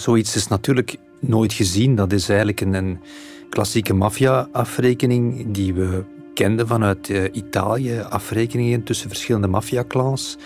zoiets 0.00 0.36
is 0.36 0.48
natuurlijk 0.48 0.96
nooit 1.18 1.52
gezien. 1.52 1.94
Dat 1.94 2.12
is 2.12 2.28
eigenlijk 2.28 2.60
een, 2.60 2.74
een 2.74 2.98
klassieke 3.50 3.94
maffia-afrekening 3.94 5.44
die 5.54 5.74
we 5.74 6.04
kenden 6.34 6.66
vanuit 6.66 7.08
uh, 7.08 7.24
Italië. 7.32 8.00
Afrekeningen 8.00 8.82
tussen 8.82 9.08
verschillende 9.08 9.46
maffiaclans. 9.46 10.36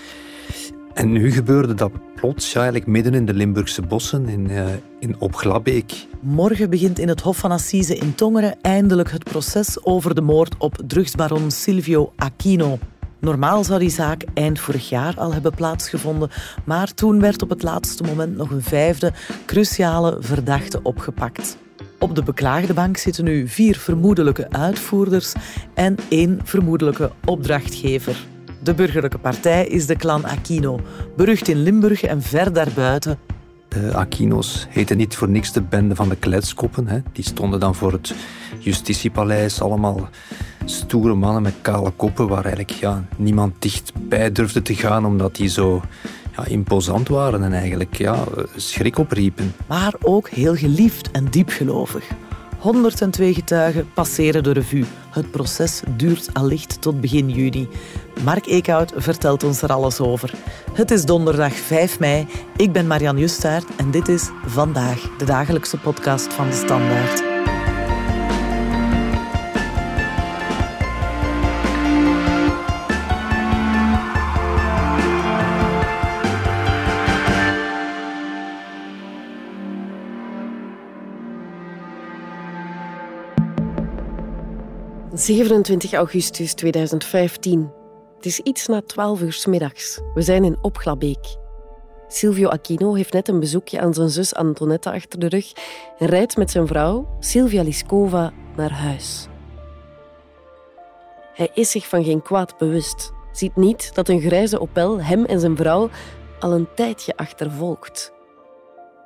En 0.94 1.12
nu 1.12 1.32
gebeurde 1.32 1.74
dat 1.74 1.92
plots, 2.14 2.54
eigenlijk 2.54 2.86
midden 2.86 3.14
in 3.14 3.26
de 3.26 3.34
Limburgse 3.34 3.82
bossen, 3.82 4.28
in, 4.28 4.50
uh, 4.50 4.64
in 4.98 5.16
Opglabeek. 5.18 6.06
Morgen 6.20 6.70
begint 6.70 6.98
in 6.98 7.08
het 7.08 7.20
Hof 7.20 7.36
van 7.36 7.50
Assise 7.50 7.96
in 7.96 8.14
Tongeren 8.14 8.56
eindelijk 8.62 9.10
het 9.10 9.24
proces 9.24 9.84
over 9.84 10.14
de 10.14 10.20
moord 10.20 10.54
op 10.58 10.78
drugsbaron 10.86 11.50
Silvio 11.50 12.12
Aquino. 12.16 12.78
Normaal 13.20 13.64
zou 13.64 13.78
die 13.78 13.90
zaak 13.90 14.24
eind 14.34 14.60
vorig 14.60 14.88
jaar 14.88 15.14
al 15.16 15.32
hebben 15.32 15.54
plaatsgevonden, 15.54 16.30
maar 16.64 16.94
toen 16.94 17.20
werd 17.20 17.42
op 17.42 17.48
het 17.48 17.62
laatste 17.62 18.02
moment 18.02 18.36
nog 18.36 18.50
een 18.50 18.62
vijfde 18.62 19.12
cruciale 19.46 20.16
verdachte 20.20 20.80
opgepakt. 20.82 21.56
Op 21.98 22.14
de 22.14 22.22
beklaagde 22.22 22.74
bank 22.74 22.96
zitten 22.96 23.24
nu 23.24 23.48
vier 23.48 23.76
vermoedelijke 23.76 24.50
uitvoerders 24.50 25.32
en 25.74 25.96
één 26.08 26.40
vermoedelijke 26.44 27.10
opdrachtgever. 27.24 28.16
De 28.62 28.74
burgerlijke 28.74 29.18
partij 29.18 29.66
is 29.66 29.86
de 29.86 29.96
clan 29.96 30.24
Aquino, 30.24 30.80
berucht 31.16 31.48
in 31.48 31.62
Limburg 31.62 32.02
en 32.02 32.22
ver 32.22 32.52
daarbuiten. 32.52 33.18
De 33.74 33.94
Aquino's 33.94 34.66
heten 34.68 34.96
niet 34.96 35.16
voor 35.16 35.28
niks 35.28 35.52
de 35.52 35.62
bende 35.62 35.94
van 35.94 36.08
de 36.08 36.16
kletskoppen. 36.16 36.86
Hè. 36.86 36.98
Die 37.12 37.24
stonden 37.24 37.60
dan 37.60 37.74
voor 37.74 37.92
het 37.92 38.14
justitiepaleis, 38.58 39.60
allemaal 39.60 40.08
stoere 40.64 41.14
mannen 41.14 41.42
met 41.42 41.54
kale 41.60 41.90
koppen, 41.90 42.28
waar 42.28 42.44
eigenlijk 42.44 42.70
ja, 42.70 43.04
niemand 43.16 43.54
dichtbij 43.58 44.32
durfde 44.32 44.62
te 44.62 44.74
gaan, 44.74 45.06
omdat 45.06 45.36
die 45.36 45.48
zo 45.48 45.82
ja, 46.36 46.44
imposant 46.46 47.08
waren 47.08 47.42
en 47.42 47.52
eigenlijk 47.52 47.96
ja, 47.96 48.24
schrik 48.56 48.98
opriepen. 48.98 49.54
Maar 49.66 49.94
ook 50.02 50.28
heel 50.28 50.54
geliefd 50.54 51.10
en 51.10 51.24
diepgelovig. 51.30 52.04
102 52.64 53.34
getuigen 53.34 53.92
passeren 53.94 54.42
de 54.42 54.52
revue. 54.52 54.84
Het 55.10 55.30
proces 55.30 55.82
duurt 55.96 56.28
allicht 56.32 56.80
tot 56.80 57.00
begin 57.00 57.28
juni. 57.28 57.68
Mark 58.22 58.46
Eekhout 58.46 58.92
vertelt 58.96 59.44
ons 59.44 59.62
er 59.62 59.72
alles 59.72 60.00
over. 60.00 60.34
Het 60.72 60.90
is 60.90 61.04
donderdag 61.04 61.52
5 61.52 61.98
mei. 61.98 62.26
Ik 62.56 62.72
ben 62.72 62.86
Marianne 62.86 63.20
Justaert 63.20 63.66
en 63.76 63.90
dit 63.90 64.08
is 64.08 64.30
Vandaag, 64.46 65.16
de 65.18 65.24
dagelijkse 65.24 65.78
podcast 65.78 66.32
van 66.32 66.48
de 66.48 66.54
Standaard. 66.54 67.33
27 85.14 85.92
augustus 85.92 86.54
2015. 86.54 87.72
Het 88.16 88.26
is 88.26 88.40
iets 88.40 88.66
na 88.66 88.80
12 88.80 89.20
uur 89.20 89.32
s 89.32 89.46
middags. 89.46 90.00
We 90.14 90.22
zijn 90.22 90.44
in 90.44 90.58
Opglabeek. 90.60 91.36
Silvio 92.08 92.48
Aquino 92.48 92.94
heeft 92.94 93.12
net 93.12 93.28
een 93.28 93.40
bezoekje 93.40 93.80
aan 93.80 93.94
zijn 93.94 94.08
zus 94.08 94.34
Antonetta 94.34 94.92
achter 94.92 95.18
de 95.18 95.28
rug 95.28 95.52
en 95.98 96.06
rijdt 96.06 96.36
met 96.36 96.50
zijn 96.50 96.66
vrouw, 96.66 97.16
Silvia 97.18 97.62
Liskova, 97.62 98.32
naar 98.56 98.72
huis. 98.72 99.26
Hij 101.34 101.50
is 101.54 101.70
zich 101.70 101.88
van 101.88 102.04
geen 102.04 102.22
kwaad 102.22 102.58
bewust. 102.58 103.12
Ziet 103.32 103.56
niet 103.56 103.94
dat 103.94 104.08
een 104.08 104.20
grijze 104.20 104.60
Opel 104.60 105.00
hem 105.00 105.24
en 105.24 105.40
zijn 105.40 105.56
vrouw 105.56 105.90
al 106.38 106.52
een 106.52 106.68
tijdje 106.74 107.16
achtervolgt. 107.16 108.12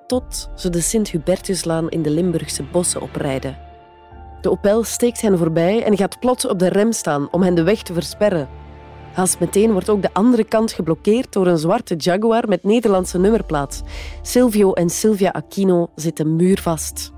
Tot 0.07 0.51
ze 0.57 0.71
de 0.71 0.81
Sint-Hubertuslaan 0.81 1.91
in 1.91 2.03
de 2.03 2.11
Limburgse 2.11 2.63
bossen 2.63 3.01
oprijden. 3.01 3.68
De 4.41 4.51
Opel 4.51 4.85
steekt 4.85 5.21
hen 5.21 5.39
voorbij 5.39 5.83
en 5.83 5.97
gaat 5.97 6.21
plots 6.21 6.47
op 6.47 6.59
de 6.59 6.69
rem 6.69 6.93
staan 6.93 7.29
om 7.31 7.43
hen 7.43 7.55
de 7.55 7.63
weg 7.63 7.83
te 7.83 7.93
versperren. 7.93 8.49
Haast 9.13 9.41
meteen 9.41 9.73
wordt 9.73 9.89
ook 9.89 10.03
de 10.03 10.13
andere 10.13 10.45
kant 10.45 10.73
geblokkeerd 10.73 11.33
door 11.33 11.47
een 11.47 11.59
zwarte 11.59 11.95
Jaguar 11.97 12.49
met 12.49 12.65
Nederlandse 12.65 13.19
nummerplaat. 13.19 13.83
Silvio 14.23 14.73
en 14.73 14.91
Silvia 14.91 15.31
Aquino 15.31 15.91
zitten 15.95 16.37
muurvast. 16.37 17.13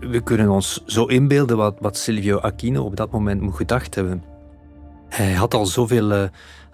We 0.00 0.22
kunnen 0.22 0.48
ons 0.48 0.82
zo 0.86 1.04
inbeelden 1.04 1.56
wat, 1.56 1.76
wat 1.80 1.96
Silvio 1.96 2.38
Aquino 2.38 2.84
op 2.84 2.96
dat 2.96 3.10
moment 3.10 3.40
moet 3.40 3.56
gedacht 3.56 3.94
hebben. 3.94 4.24
Hij 5.08 5.32
had 5.32 5.54
al 5.54 5.66
zoveel 5.66 6.12
uh, 6.12 6.22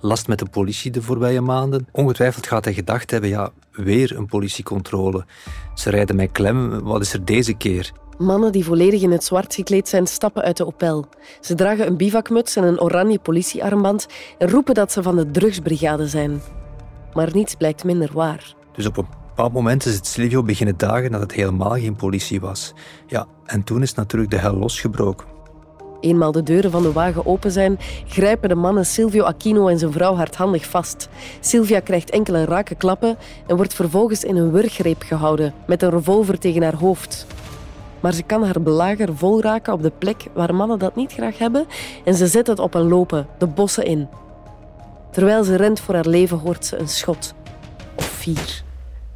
last 0.01 0.29
met 0.29 0.39
de 0.39 0.47
politie 0.51 0.91
de 0.91 1.03
voorbije 1.03 1.41
maanden. 1.41 1.87
Ongetwijfeld 1.93 2.47
gaat 2.47 2.65
hij 2.65 2.75
gedacht 2.75 3.11
hebben, 3.11 3.31
ja, 3.31 3.51
weer 3.73 4.17
een 4.17 4.27
politiecontrole. 4.27 5.25
Ze 5.75 5.91
rijden 5.91 6.17
mij 6.17 6.29
klem, 6.29 6.81
wat 6.83 7.01
is 7.01 7.13
er 7.13 7.25
deze 7.25 7.55
keer? 7.55 7.93
Mannen 8.19 8.53
die 8.53 8.65
volledig 8.65 9.03
in 9.03 9.13
het 9.13 9.25
zwart 9.25 9.55
gekleed 9.55 9.89
zijn, 9.89 10.07
stappen 10.07 10.43
uit 10.43 10.57
de 10.57 10.67
Opel. 10.67 11.05
Ze 11.41 11.55
dragen 11.55 11.87
een 11.87 11.97
bivakmuts 11.97 12.57
en 12.57 12.65
een 12.65 12.81
oranje 12.81 13.19
politiearmband 13.19 14.07
en 14.39 14.51
roepen 14.51 14.75
dat 14.75 14.93
ze 14.93 15.03
van 15.03 15.17
de 15.17 15.31
drugsbrigade 15.31 16.09
zijn. 16.09 16.41
Maar 17.13 17.31
niets 17.33 17.55
blijkt 17.55 17.85
minder 17.85 18.11
waar. 18.13 18.55
Dus 18.73 18.87
op 18.87 18.97
een 18.97 19.07
bepaald 19.29 19.53
moment 19.53 19.87
is 19.87 19.95
het 19.95 20.07
Silvio 20.07 20.43
beginnen 20.43 20.77
dagen 20.77 21.11
dat 21.11 21.21
het 21.21 21.33
helemaal 21.33 21.71
geen 21.75 21.97
politie 21.97 22.41
was. 22.41 22.73
Ja, 23.07 23.27
en 23.45 23.65
toen 23.65 23.83
is 23.83 23.95
natuurlijk 23.95 24.31
de 24.31 24.39
hel 24.39 24.57
losgebroken. 24.57 25.27
Eenmaal 26.01 26.33
de 26.33 26.43
deuren 26.43 26.71
van 26.71 26.83
de 26.83 26.93
wagen 26.93 27.27
open 27.27 27.51
zijn, 27.51 27.79
grijpen 28.07 28.49
de 28.49 28.55
mannen 28.55 28.87
Silvio 28.87 29.25
Aquino 29.25 29.69
en 29.69 29.79
zijn 29.79 29.93
vrouw 29.93 30.15
hardhandig 30.15 30.67
vast. 30.67 31.09
Silvia 31.41 31.81
krijgt 31.81 32.11
enkele 32.11 32.45
rake 32.45 32.75
klappen 32.75 33.17
en 33.47 33.57
wordt 33.57 33.75
vervolgens 33.75 34.25
in 34.25 34.37
een 34.37 34.51
wurggreep 34.51 35.03
gehouden 35.03 35.55
met 35.67 35.83
een 35.83 35.91
revolver 35.91 36.39
tegen 36.39 36.63
haar 36.63 36.75
hoofd. 36.75 37.27
Maar 38.05 38.15
ze 38.15 38.23
kan 38.23 38.45
haar 38.45 38.63
belager 38.63 39.17
vol 39.17 39.41
raken 39.41 39.73
op 39.73 39.83
de 39.83 39.93
plek 39.99 40.27
waar 40.35 40.55
mannen 40.55 40.79
dat 40.79 40.97
niet 40.97 41.13
graag 41.13 41.39
hebben 41.39 41.67
en 42.05 42.15
ze 42.15 42.27
zet 42.27 42.47
het 42.47 42.59
op 42.59 42.75
een 42.75 42.89
lopen, 42.89 43.27
de 43.39 43.47
bossen 43.47 43.85
in. 43.85 44.09
Terwijl 45.11 45.45
ze 45.45 45.57
rent 45.57 45.81
voor 45.81 45.95
haar 45.95 46.09
leven 46.09 46.39
hoort 46.39 46.67
ze 46.67 46.77
een 46.77 46.89
schot. 46.89 47.35
Of 47.97 48.05
vier. 48.05 48.63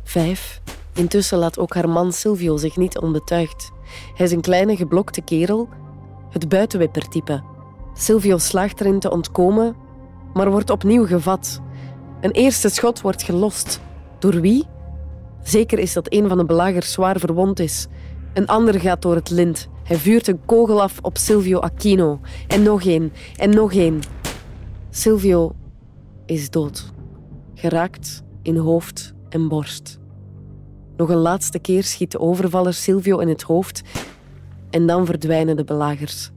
Vijf. 0.03 0.61
Intussen 0.95 1.39
laat 1.39 1.59
ook 1.59 1.75
haar 1.75 1.89
man 1.89 2.13
Silvio 2.13 2.57
zich 2.57 2.77
niet 2.77 2.99
onbetuigd. 2.99 3.71
Hij 4.15 4.27
is 4.27 4.33
een 4.33 4.41
kleine 4.41 4.77
geblokte 4.77 5.21
kerel, 5.21 5.69
het 6.31 6.49
buitenwippertype. 6.49 7.43
Silvio 7.95 8.39
slaagt 8.39 8.81
erin 8.81 9.01
te 9.01 9.11
ontkomen, 9.11 9.77
maar 10.35 10.51
wordt 10.51 10.71
opnieuw 10.71 11.07
gevat. 11.07 11.61
Een 12.21 12.31
eerste 12.31 12.69
schot 12.69 13.01
wordt 13.01 13.23
gelost. 13.23 13.81
Door 14.19 14.41
wie? 14.41 14.67
Zeker 15.43 15.79
is 15.79 15.93
dat 15.93 16.13
een 16.13 16.29
van 16.29 16.39
de 16.39 16.45
belagers 16.45 16.93
zwaar 16.93 17.19
verwond 17.19 17.61
is. 17.61 17.87
Een 18.39 18.47
ander 18.47 18.81
gaat 18.81 19.03
door 19.03 19.15
het 19.15 19.31
lint. 19.31 19.69
Hij 19.85 19.97
vuurt 19.97 20.27
een 20.27 20.41
kogel 20.45 20.83
af 20.83 20.99
op 21.03 21.17
Silvio 21.17 21.59
Aquino. 21.59 22.21
En 22.47 22.63
nog 22.63 22.85
één. 22.85 23.13
En 23.37 23.51
nog 23.51 23.73
één. 23.73 24.01
Silvio 24.91 25.53
is 26.27 26.51
dood. 26.51 26.93
Geraakt 27.55 28.23
in 28.43 28.57
hoofd 28.57 29.15
en 29.29 29.49
borst. 29.49 29.99
Nog 30.97 31.09
een 31.09 31.17
laatste 31.17 31.59
keer 31.59 31.83
schiet 31.83 32.11
de 32.11 32.19
overvaller 32.21 32.75
Silvio 32.75 33.19
in 33.19 33.29
het 33.29 33.43
hoofd 33.43 33.83
en 34.71 34.87
dan 34.87 35.07
verdwijnen 35.07 35.57
de 35.57 35.65
belagers, 35.65 36.31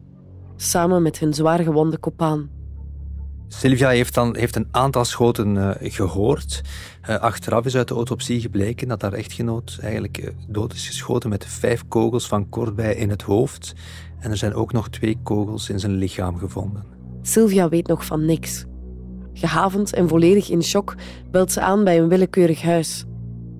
samen 0.55 1.01
met 1.01 1.19
hun 1.19 1.33
zwaar 1.33 1.59
gewonde 1.59 1.97
kopaan. 1.97 2.49
Sylvia 3.53 3.89
heeft, 3.89 4.13
dan, 4.13 4.35
heeft 4.35 4.55
een 4.55 4.67
aantal 4.71 5.05
schoten 5.05 5.55
uh, 5.55 5.71
gehoord. 5.79 6.61
Uh, 7.09 7.15
achteraf 7.15 7.65
is 7.65 7.75
uit 7.75 7.87
de 7.87 7.93
autopsie 7.93 8.41
gebleken 8.41 8.87
dat 8.87 9.01
haar 9.01 9.13
echtgenoot 9.13 9.77
eigenlijk 9.81 10.17
uh, 10.17 10.29
dood 10.47 10.73
is 10.73 10.87
geschoten 10.87 11.29
met 11.29 11.45
vijf 11.45 11.87
kogels 11.87 12.27
van 12.27 12.49
kortbij 12.49 12.95
in 12.95 13.09
het 13.09 13.21
hoofd. 13.21 13.73
En 14.19 14.31
er 14.31 14.37
zijn 14.37 14.53
ook 14.53 14.71
nog 14.71 14.89
twee 14.89 15.17
kogels 15.23 15.69
in 15.69 15.79
zijn 15.79 15.91
lichaam 15.91 16.37
gevonden. 16.37 16.83
Sylvia 17.21 17.69
weet 17.69 17.87
nog 17.87 18.05
van 18.05 18.25
niks. 18.25 18.65
Gehavend 19.33 19.93
en 19.93 20.07
volledig 20.07 20.49
in 20.49 20.63
shock 20.63 20.95
belt 21.31 21.51
ze 21.51 21.61
aan 21.61 21.83
bij 21.83 21.99
een 21.99 22.09
willekeurig 22.09 22.61
huis. 22.61 23.05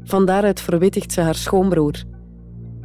Van 0.04 0.26
daaruit 0.26 0.62
verwittigt 0.62 1.12
ze 1.12 1.22
haar 1.22 1.36
schoonbroer. 1.36 2.04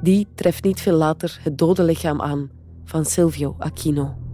Die 0.03 0.27
treft 0.35 0.65
niet 0.65 0.81
veel 0.81 0.97
later 0.97 1.39
het 1.43 1.59
dode 1.59 1.83
lichaam 1.83 2.21
aan 2.21 2.51
van 2.85 3.05
Silvio 3.05 3.57
Aquino. 3.59 4.26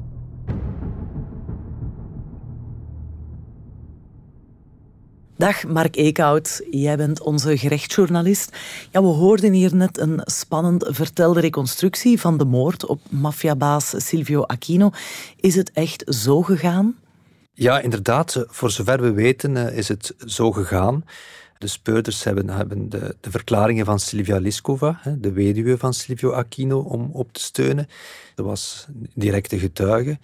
Dag 5.43 5.67
Mark 5.67 5.97
Eekhout, 5.97 6.63
jij 6.71 6.97
bent 6.97 7.21
onze 7.21 7.59
gerechtsjournalist. 7.59 8.57
Ja, 8.91 9.01
we 9.01 9.07
hoorden 9.07 9.53
hier 9.53 9.75
net 9.75 9.99
een 9.99 10.21
spannend 10.25 10.87
vertelde 10.91 11.41
reconstructie 11.41 12.21
van 12.21 12.39
de 12.39 12.45
moord 12.45 12.87
op 12.87 13.01
maffiabaas 13.11 13.95
Silvio 13.97 14.43
Aquino. 14.43 14.91
Is 15.37 15.55
het 15.55 15.71
echt 15.73 16.05
zo 16.07 16.43
gegaan? 16.43 16.97
Ja, 17.53 17.81
inderdaad. 17.81 18.45
Voor 18.49 18.71
zover 18.71 19.01
we 19.01 19.13
weten 19.13 19.57
eh, 19.57 19.77
is 19.77 19.89
het 19.89 20.15
zo 20.27 20.53
gegaan. 20.53 21.05
De 21.59 21.67
speurders 21.67 22.25
hebben, 22.25 22.49
hebben 22.49 22.89
de, 22.89 23.17
de, 23.21 23.31
verklaringen 23.31 23.85
van 23.85 23.99
Silvia 23.99 24.39
Liskova, 24.39 25.01
de 25.19 25.33
weduwe 25.33 25.79
van 25.79 25.95
Silvio 25.95 26.33
Aquino, 26.33 26.81
om 26.81 27.11
op 27.13 27.33
te 27.33 27.41
steunen. 27.41 27.87
Dat 28.35 28.47
was 28.47 28.87
directe 29.15 29.59
getuige. 29.59 30.19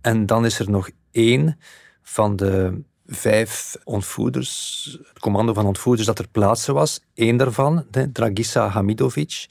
En 0.00 0.26
dan 0.26 0.44
is 0.44 0.58
er 0.58 0.70
nog 0.70 0.90
één 1.10 1.58
van 2.02 2.36
de 2.36 2.82
vijf 3.14 3.76
ontvoerders, 3.84 4.98
het 5.08 5.18
commando 5.18 5.52
van 5.52 5.66
ontvoerders 5.66 6.06
dat 6.06 6.18
er 6.18 6.28
plaatsen 6.28 6.74
was. 6.74 7.00
Eén 7.14 7.36
daarvan, 7.36 7.86
de 7.90 8.12
Dragisa 8.12 8.68
Hamidovic, 8.68 9.46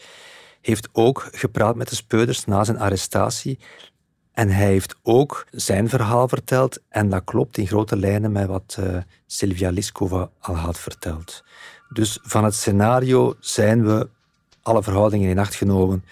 heeft 0.62 0.90
ook 0.92 1.30
gepraat 1.32 1.76
met 1.76 1.90
de 1.90 1.96
speurders 1.96 2.46
na 2.46 2.64
zijn 2.64 2.80
arrestatie. 2.80 3.60
En 4.32 4.50
hij 4.50 4.66
heeft 4.66 4.96
ook 5.04 5.46
zijn 5.52 5.90
verhaal 5.90 6.28
verteld. 6.28 6.80
En 6.90 7.10
dat 7.10 7.24
klopt 7.24 7.58
in 7.58 7.68
grote 7.68 7.98
lijnen 7.98 8.32
met 8.32 8.48
wat 8.48 8.78
uh, 8.80 8.98
Silvia 9.26 9.70
Liskova 9.70 10.30
al 10.40 10.56
had 10.56 10.80
verteld. 10.80 11.44
Dus 11.90 12.20
van 12.22 12.44
het 12.44 12.56
scenario 12.56 13.36
zijn 13.40 13.86
we, 13.86 14.10
alle 14.62 14.84
verhoudingen 14.84 15.30
in 15.30 15.40
acht 15.40 15.56
genomen, 15.56 16.04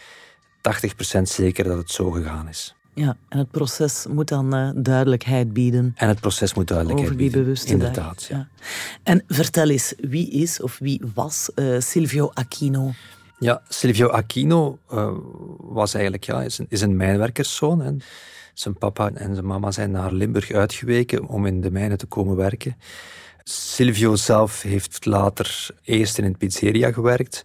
80% 1.18 1.22
zeker 1.22 1.63
dat 1.63 1.78
het 1.78 1.92
zo 1.92 2.12
gegaan 2.12 2.48
is. 2.48 2.75
Ja, 3.00 3.18
en 3.30 3.38
het 3.38 3.51
proces 3.51 4.06
moet 4.10 4.28
dan 4.28 4.56
uh, 4.56 4.69
duidelijkheid 4.75 5.54
bieden. 5.54 5.94
En 5.96 6.07
het 6.07 6.19
proces 6.19 6.54
moet 6.54 6.68
duidelijkheid 6.68 7.10
over 7.10 7.22
die 7.22 7.30
bieden. 7.30 7.44
bewuste 7.44 7.72
Inderdaad, 7.72 8.25
ja. 8.30 8.48
En 9.04 9.24
vertel 9.28 9.69
eens, 9.69 9.94
wie 9.98 10.30
is 10.30 10.62
of 10.62 10.78
wie 10.80 11.01
was 11.13 11.51
uh, 11.56 11.80
Silvio 11.80 12.31
Aquino? 12.34 12.92
Ja, 13.38 13.62
Silvio 13.68 14.07
Aquino 14.07 14.80
uh, 14.94 15.12
was 15.57 15.94
eigenlijk 15.94 16.24
ja, 16.24 16.42
is, 16.42 16.57
een, 16.57 16.66
is 16.69 16.81
een 16.81 16.96
mijnwerkerszoon. 16.96 17.81
Hè. 17.81 17.92
Zijn 18.54 18.78
papa 18.78 19.12
en 19.13 19.34
zijn 19.34 19.48
mama 19.48 19.72
zijn 19.72 19.92
naar 19.92 20.13
Limburg 20.13 20.51
uitgeweken 20.51 21.28
om 21.28 21.46
in 21.46 21.62
de 21.62 21.72
mijnen 21.72 21.98
te 21.98 22.06
komen 22.06 22.36
werken. 22.36 22.75
Silvio 23.44 24.16
zelf 24.16 24.62
heeft 24.62 25.06
later 25.06 25.68
eerst 25.84 26.18
in 26.18 26.24
een 26.24 26.38
pizzeria 26.38 26.92
gewerkt. 26.92 27.44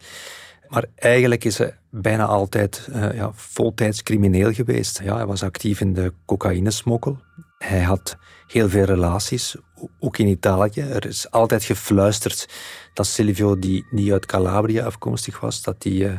Maar 0.74 0.84
eigenlijk 0.94 1.44
is 1.44 1.58
hij 1.58 1.76
bijna 1.90 2.24
altijd 2.24 2.88
uh, 2.90 3.14
ja, 3.14 3.30
voltijds 3.34 4.02
crimineel 4.02 4.52
geweest. 4.52 5.00
Ja, 5.02 5.16
hij 5.16 5.26
was 5.26 5.42
actief 5.42 5.80
in 5.80 5.92
de 5.92 6.12
cocaïnesmokkel. 6.26 7.18
Hij 7.58 7.82
had 7.82 8.16
heel 8.46 8.68
veel 8.68 8.84
relaties, 8.84 9.56
ook 10.00 10.18
in 10.18 10.26
Italië. 10.26 10.80
Er 10.80 11.06
is 11.06 11.30
altijd 11.30 11.64
gefluisterd 11.64 12.48
dat 12.94 13.06
Silvio, 13.06 13.58
die 13.58 13.86
niet 13.90 14.12
uit 14.12 14.26
Calabria 14.26 14.84
afkomstig 14.84 15.40
was, 15.40 15.62
dat 15.62 15.82
hij 15.82 15.92
uh, 15.92 16.18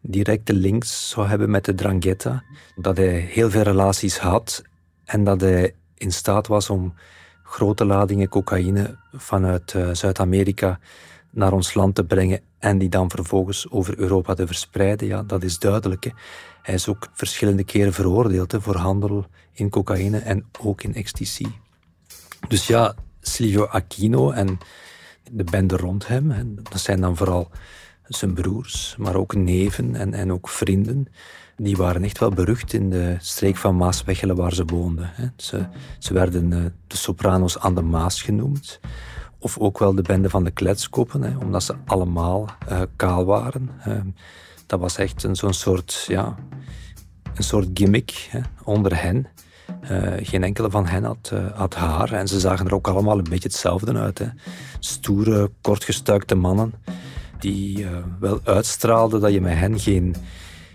directe 0.00 0.52
links 0.52 1.08
zou 1.08 1.26
hebben 1.26 1.50
met 1.50 1.64
de 1.64 1.74
Drangheta. 1.74 2.44
Dat 2.76 2.96
hij 2.96 3.18
heel 3.18 3.50
veel 3.50 3.62
relaties 3.62 4.18
had 4.18 4.62
en 5.04 5.24
dat 5.24 5.40
hij 5.40 5.74
in 5.94 6.12
staat 6.12 6.46
was 6.46 6.70
om 6.70 6.94
grote 7.42 7.84
ladingen 7.84 8.28
cocaïne 8.28 8.98
vanuit 9.12 9.72
uh, 9.72 9.88
Zuid-Amerika 9.92 10.78
naar 11.30 11.52
ons 11.52 11.74
land 11.74 11.94
te 11.94 12.04
brengen 12.04 12.40
en 12.58 12.78
die 12.78 12.88
dan 12.88 13.10
vervolgens 13.10 13.70
over 13.70 13.98
Europa 13.98 14.34
te 14.34 14.46
verspreiden, 14.46 15.06
ja, 15.06 15.22
dat 15.22 15.42
is 15.42 15.58
duidelijk. 15.58 16.04
Hè. 16.04 16.10
Hij 16.62 16.74
is 16.74 16.88
ook 16.88 17.08
verschillende 17.12 17.64
keren 17.64 17.92
veroordeeld 17.92 18.54
voor 18.58 18.76
handel 18.76 19.26
in 19.52 19.70
cocaïne 19.70 20.18
en 20.18 20.44
ook 20.60 20.82
in 20.82 20.94
ecstasy. 20.94 21.46
Dus 22.48 22.66
ja, 22.66 22.94
Silvio 23.20 23.64
Aquino 23.64 24.30
en 24.30 24.58
de 25.30 25.44
bende 25.44 25.76
rond 25.76 26.06
hem, 26.06 26.30
hè, 26.30 26.54
dat 26.54 26.80
zijn 26.80 27.00
dan 27.00 27.16
vooral 27.16 27.50
zijn 28.02 28.34
broers, 28.34 28.94
maar 28.98 29.14
ook 29.14 29.34
neven 29.34 29.94
en, 29.94 30.14
en 30.14 30.32
ook 30.32 30.48
vrienden. 30.48 31.06
Die 31.56 31.76
waren 31.76 32.04
echt 32.04 32.18
wel 32.18 32.30
berucht 32.30 32.72
in 32.72 32.90
de 32.90 33.16
streek 33.18 33.56
van 33.56 33.76
Maaswechelen 33.76 34.36
waar 34.36 34.52
ze 34.52 34.64
woonden. 34.64 35.10
Hè. 35.12 35.26
Ze, 35.36 35.66
ze 35.98 36.12
werden 36.12 36.50
uh, 36.50 36.64
de 36.86 36.96
sopranos 36.96 37.58
aan 37.58 37.74
de 37.74 37.82
Maas 37.82 38.22
genoemd. 38.22 38.80
Of 39.42 39.58
ook 39.58 39.78
wel 39.78 39.94
de 39.94 40.02
bende 40.02 40.30
van 40.30 40.44
de 40.44 40.50
kletskoppen, 40.50 41.22
hè, 41.22 41.36
omdat 41.36 41.62
ze 41.62 41.74
allemaal 41.86 42.48
uh, 42.70 42.80
kaal 42.96 43.24
waren. 43.24 43.70
Uh, 43.88 44.00
dat 44.66 44.80
was 44.80 44.96
echt 44.96 45.26
zo'n 45.32 45.52
soort, 45.52 46.04
ja, 46.08 46.36
een 47.34 47.44
soort 47.44 47.68
gimmick 47.74 48.28
hè, 48.30 48.40
onder 48.64 49.02
hen. 49.02 49.26
Uh, 49.90 50.12
geen 50.16 50.44
enkele 50.44 50.70
van 50.70 50.86
hen 50.86 51.04
had, 51.04 51.32
had, 51.54 51.74
haar. 51.74 52.12
En 52.12 52.28
ze 52.28 52.40
zagen 52.40 52.66
er 52.66 52.74
ook 52.74 52.88
allemaal 52.88 53.18
een 53.18 53.24
beetje 53.30 53.48
hetzelfde 53.48 53.94
uit. 53.94 54.18
Hè. 54.18 54.26
Stoere, 54.78 55.50
kortgestuikte 55.60 56.34
mannen 56.34 56.72
die 57.38 57.86
wel 58.20 58.40
uitstraalden 58.44 59.20
dat 59.20 59.32
je 59.32 59.40
met 59.40 59.58
hen 59.58 59.78
geen, 59.78 60.14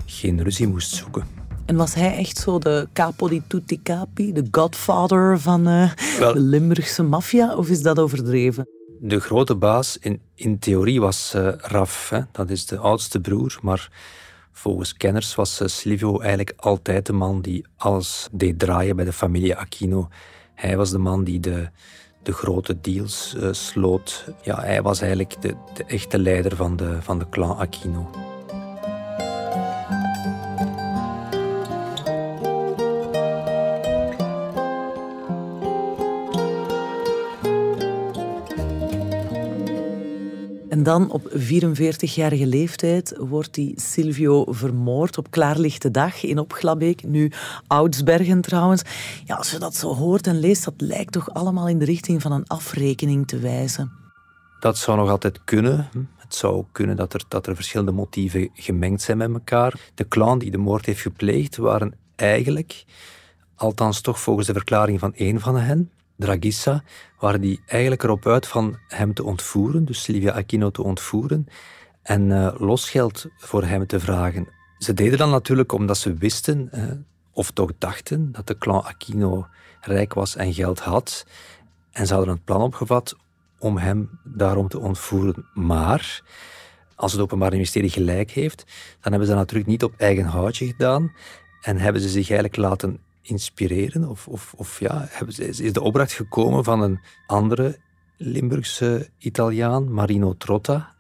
geen 0.05 0.43
ruzie 0.43 0.67
moest 0.67 0.95
zoeken. 0.95 1.44
En 1.65 1.75
was 1.75 1.93
hij 1.93 2.17
echt 2.17 2.37
zo 2.37 2.59
de 2.59 2.87
capo 2.93 3.27
di 3.27 3.41
tutti 3.47 3.81
capi, 3.81 4.33
de 4.33 4.47
godfather 4.51 5.39
van 5.39 5.67
uh, 5.67 5.91
Wel, 6.19 6.33
de 6.33 6.39
Limburgse 6.39 7.03
maffia, 7.03 7.55
of 7.55 7.69
is 7.69 7.81
dat 7.81 7.99
overdreven? 7.99 8.67
De 8.99 9.19
grote 9.19 9.55
baas 9.55 9.97
in, 9.97 10.21
in 10.35 10.59
theorie 10.59 11.01
was 11.01 11.33
uh, 11.35 11.47
Raf, 11.57 12.09
hè? 12.09 12.19
dat 12.31 12.49
is 12.49 12.65
de 12.65 12.77
oudste 12.77 13.19
broer, 13.19 13.59
maar 13.61 13.91
volgens 14.51 14.93
kenners 14.93 15.35
was 15.35 15.61
uh, 15.61 15.67
Silvio 15.67 16.19
eigenlijk 16.19 16.53
altijd 16.55 17.05
de 17.05 17.13
man 17.13 17.41
die 17.41 17.65
alles 17.77 18.27
deed 18.31 18.59
draaien 18.59 18.95
bij 18.95 19.05
de 19.05 19.13
familie 19.13 19.55
Aquino. 19.55 20.07
Hij 20.55 20.77
was 20.77 20.89
de 20.89 20.97
man 20.97 21.23
die 21.23 21.39
de, 21.39 21.69
de 22.23 22.31
grote 22.31 22.81
deals 22.81 23.35
sloot. 23.51 24.25
Ja, 24.41 24.59
hij 24.59 24.81
was 24.81 24.99
eigenlijk 25.01 25.41
de, 25.41 25.55
de 25.73 25.83
echte 25.83 26.19
leider 26.19 26.55
van 26.55 26.75
de, 26.75 26.97
van 27.01 27.19
de 27.19 27.29
clan 27.29 27.57
Aquino. 27.57 28.24
Dan 40.85 41.11
op 41.11 41.29
44-jarige 41.33 42.47
leeftijd 42.47 43.13
wordt 43.17 43.53
die 43.53 43.73
Silvio 43.75 44.45
vermoord 44.47 45.17
op 45.17 45.31
klaarlichte 45.31 45.91
dag 45.91 46.23
in 46.23 46.39
Opglabeek. 46.39 47.03
Nu 47.03 47.31
Oudsbergen 47.67 48.41
trouwens. 48.41 48.81
Ja, 49.25 49.35
als 49.35 49.51
je 49.51 49.59
dat 49.59 49.75
zo 49.75 49.95
hoort 49.95 50.27
en 50.27 50.39
leest, 50.39 50.65
dat 50.65 50.73
lijkt 50.77 51.11
toch 51.11 51.33
allemaal 51.33 51.67
in 51.67 51.79
de 51.79 51.85
richting 51.85 52.21
van 52.21 52.31
een 52.31 52.47
afrekening 52.47 53.27
te 53.27 53.39
wijzen. 53.39 53.91
Dat 54.59 54.77
zou 54.77 54.97
nog 54.97 55.09
altijd 55.09 55.43
kunnen. 55.43 55.89
Het 56.17 56.35
zou 56.35 56.65
kunnen 56.71 56.95
dat 56.95 57.13
er, 57.13 57.23
dat 57.27 57.47
er 57.47 57.55
verschillende 57.55 57.91
motieven 57.91 58.49
gemengd 58.53 59.01
zijn 59.01 59.17
met 59.17 59.33
elkaar. 59.33 59.73
De 59.95 60.07
clan 60.07 60.39
die 60.39 60.51
de 60.51 60.57
moord 60.57 60.85
heeft 60.85 61.01
gepleegd 61.01 61.57
waren 61.57 61.93
eigenlijk, 62.15 62.85
althans 63.55 64.01
toch 64.01 64.19
volgens 64.19 64.47
de 64.47 64.53
verklaring 64.53 64.99
van 64.99 65.13
één 65.13 65.39
van 65.39 65.57
hen, 65.57 65.91
Dragissa, 66.17 66.83
waren 67.19 67.41
die 67.41 67.61
eigenlijk 67.65 68.03
erop 68.03 68.27
uit 68.27 68.47
van 68.47 68.77
hem 68.87 69.13
te 69.13 69.23
ontvoeren, 69.23 69.85
dus 69.85 70.03
Silvia 70.03 70.31
Aquino 70.31 70.69
te 70.69 70.83
ontvoeren 70.83 71.47
en 72.01 72.29
uh, 72.29 72.53
losgeld 72.57 73.25
voor 73.37 73.63
hem 73.63 73.87
te 73.87 73.99
vragen. 73.99 74.47
Ze 74.77 74.93
deden 74.93 75.17
dat 75.17 75.29
natuurlijk 75.29 75.71
omdat 75.71 75.97
ze 75.97 76.13
wisten, 76.13 76.69
of 77.31 77.51
toch 77.51 77.71
dachten, 77.77 78.31
dat 78.31 78.47
de 78.47 78.57
clan 78.57 78.83
Aquino 78.83 79.47
rijk 79.81 80.13
was 80.13 80.35
en 80.35 80.53
geld 80.53 80.79
had. 80.79 81.25
En 81.91 82.07
ze 82.07 82.13
hadden 82.13 82.33
het 82.33 82.43
plan 82.43 82.61
opgevat 82.61 83.15
om 83.59 83.77
hem 83.77 84.19
daarom 84.23 84.67
te 84.67 84.79
ontvoeren. 84.79 85.45
Maar 85.53 86.23
als 86.95 87.11
het 87.11 87.21
Openbaar 87.21 87.51
Ministerie 87.51 87.89
gelijk 87.89 88.31
heeft, 88.31 88.65
dan 88.99 89.11
hebben 89.11 89.25
ze 89.25 89.33
dat 89.33 89.41
natuurlijk 89.41 89.69
niet 89.69 89.83
op 89.83 89.93
eigen 89.97 90.25
houtje 90.25 90.65
gedaan 90.65 91.13
en 91.61 91.77
hebben 91.77 92.01
ze 92.01 92.09
zich 92.09 92.29
eigenlijk 92.29 92.55
laten 92.55 92.99
inspireren? 93.27 94.09
Of, 94.09 94.27
of, 94.27 94.53
of 94.57 94.79
ja, 94.79 95.09
is 95.37 95.73
de 95.73 95.81
opdracht 95.81 96.13
gekomen 96.13 96.63
van 96.63 96.81
een 96.81 96.99
andere 97.27 97.77
Limburgse 98.17 99.09
Italiaan, 99.17 99.93
Marino 99.93 100.35
Trotta, 100.37 100.93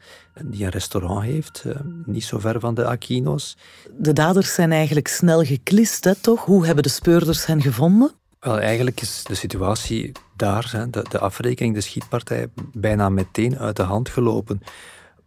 die 0.43 0.63
een 0.63 0.69
restaurant 0.69 1.23
heeft, 1.23 1.63
eh, 1.65 1.75
niet 2.05 2.23
zo 2.23 2.39
ver 2.39 2.59
van 2.59 2.73
de 2.73 2.85
Aquino's. 2.85 3.57
De 3.97 4.13
daders 4.13 4.53
zijn 4.53 4.71
eigenlijk 4.71 5.07
snel 5.07 5.43
geklist, 5.43 6.03
hè, 6.03 6.15
toch? 6.15 6.45
Hoe 6.45 6.65
hebben 6.65 6.83
de 6.83 6.89
speurders 6.89 7.45
hen 7.45 7.61
gevonden? 7.61 8.11
Wel, 8.39 8.59
eigenlijk 8.59 9.01
is 9.01 9.23
de 9.23 9.35
situatie 9.35 10.11
daar, 10.35 10.69
hè, 10.71 10.89
de, 10.89 11.05
de 11.09 11.19
afrekening, 11.19 11.73
de 11.73 11.81
schietpartij, 11.81 12.47
bijna 12.73 13.09
meteen 13.09 13.57
uit 13.57 13.75
de 13.75 13.83
hand 13.83 14.09
gelopen. 14.09 14.61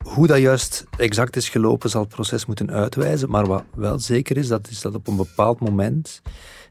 Hoe 0.05 0.27
dat 0.27 0.39
juist 0.39 0.85
exact 0.97 1.37
is 1.37 1.49
gelopen, 1.49 1.91
zal 1.91 2.01
het 2.01 2.11
proces 2.11 2.47
moeten 2.47 2.71
uitwijzen. 2.71 3.31
Maar 3.31 3.47
wat 3.47 3.65
wel 3.75 3.99
zeker 3.99 4.37
is, 4.37 4.49
dat 4.49 4.69
is 4.69 4.81
dat 4.81 4.95
op 4.95 5.07
een 5.07 5.17
bepaald 5.17 5.61
moment 5.61 6.23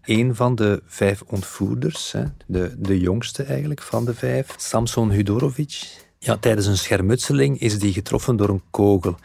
een 0.06 0.36
van 0.36 0.56
de 0.56 0.82
vijf 0.86 1.24
ontvoerders, 1.28 2.14
de, 2.46 2.76
de 2.78 3.00
jongste 3.00 3.44
eigenlijk 3.44 3.82
van 3.82 4.06
de 4.06 4.14
vijf, 4.14 4.54
Samson 4.58 5.12
Hudorovic, 5.12 6.06
ja, 6.20 6.38
tijdens 6.38 6.66
een 6.66 6.78
schermutseling 6.78 7.60
is 7.60 7.80
die 7.80 7.94
getroffen 7.94 8.36
door 8.36 8.50
een 8.50 8.64
kogel. 8.72 9.16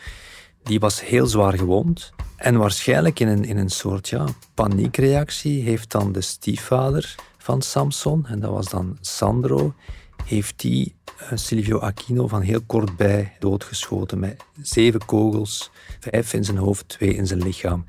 Die 0.63 0.81
was 0.81 1.05
heel 1.05 1.27
zwaar 1.27 1.59
gewond. 1.59 2.13
En 2.37 2.57
waarschijnlijk 2.57 3.21
in 3.21 3.29
een, 3.29 3.45
in 3.45 3.57
een 3.57 3.71
soort 3.71 4.09
ja, 4.09 4.27
paniekreactie 4.55 5.63
heeft 5.63 5.91
dan 5.91 6.13
de 6.13 6.21
stiefvader 6.21 7.15
van 7.39 7.63
Samson, 7.63 8.27
en 8.27 8.41
dat 8.41 8.51
was 8.51 8.69
dan 8.69 8.99
Sandro, 9.01 9.75
heeft 10.25 10.61
die 10.61 10.95
Silvio 11.35 11.79
Aquino 11.79 12.26
van 12.26 12.41
heel 12.41 12.61
kort 12.67 12.97
bij 12.97 13.33
doodgeschoten 13.38 14.19
met 14.19 14.45
zeven 14.62 15.05
kogels, 15.07 15.71
vijf 16.00 16.33
in 16.33 16.45
zijn 16.45 16.57
hoofd, 16.57 16.88
twee 16.88 17.14
in 17.14 17.26
zijn 17.26 17.43
lichaam. 17.43 17.85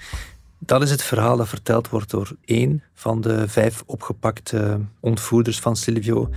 Dat 0.60 0.82
is 0.82 0.92
het 0.92 1.04
verhaal 1.04 1.38
dat 1.38 1.48
verteld 1.48 1.90
wordt 1.90 2.10
door 2.10 2.36
één 2.46 2.84
van 2.94 3.22
de 3.22 3.48
vijf 3.48 3.84
opgepakte 3.86 4.80
ontvoerders 5.00 5.60
van 5.60 5.76
Silvio, 5.76 6.30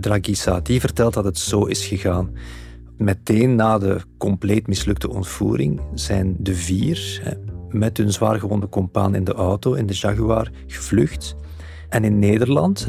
Dragissa. 0.00 0.60
Die 0.60 0.80
vertelt 0.80 1.14
dat 1.14 1.24
het 1.24 1.38
zo 1.38 1.64
is 1.64 1.86
gegaan. 1.86 2.32
Meteen 2.96 3.54
na 3.54 3.78
de 3.78 4.00
compleet 4.18 4.66
mislukte 4.66 5.10
ontvoering 5.10 5.80
zijn 5.94 6.36
de 6.38 6.54
vier 6.54 7.22
met 7.70 7.96
hun 7.96 8.12
zwaargewonde 8.12 8.68
compaan 8.68 9.14
in 9.14 9.24
de 9.24 9.32
auto, 9.32 9.72
in 9.72 9.86
de 9.86 9.94
Jaguar, 9.94 10.50
gevlucht. 10.66 11.36
En 11.88 12.04
in 12.04 12.18
Nederland, 12.18 12.86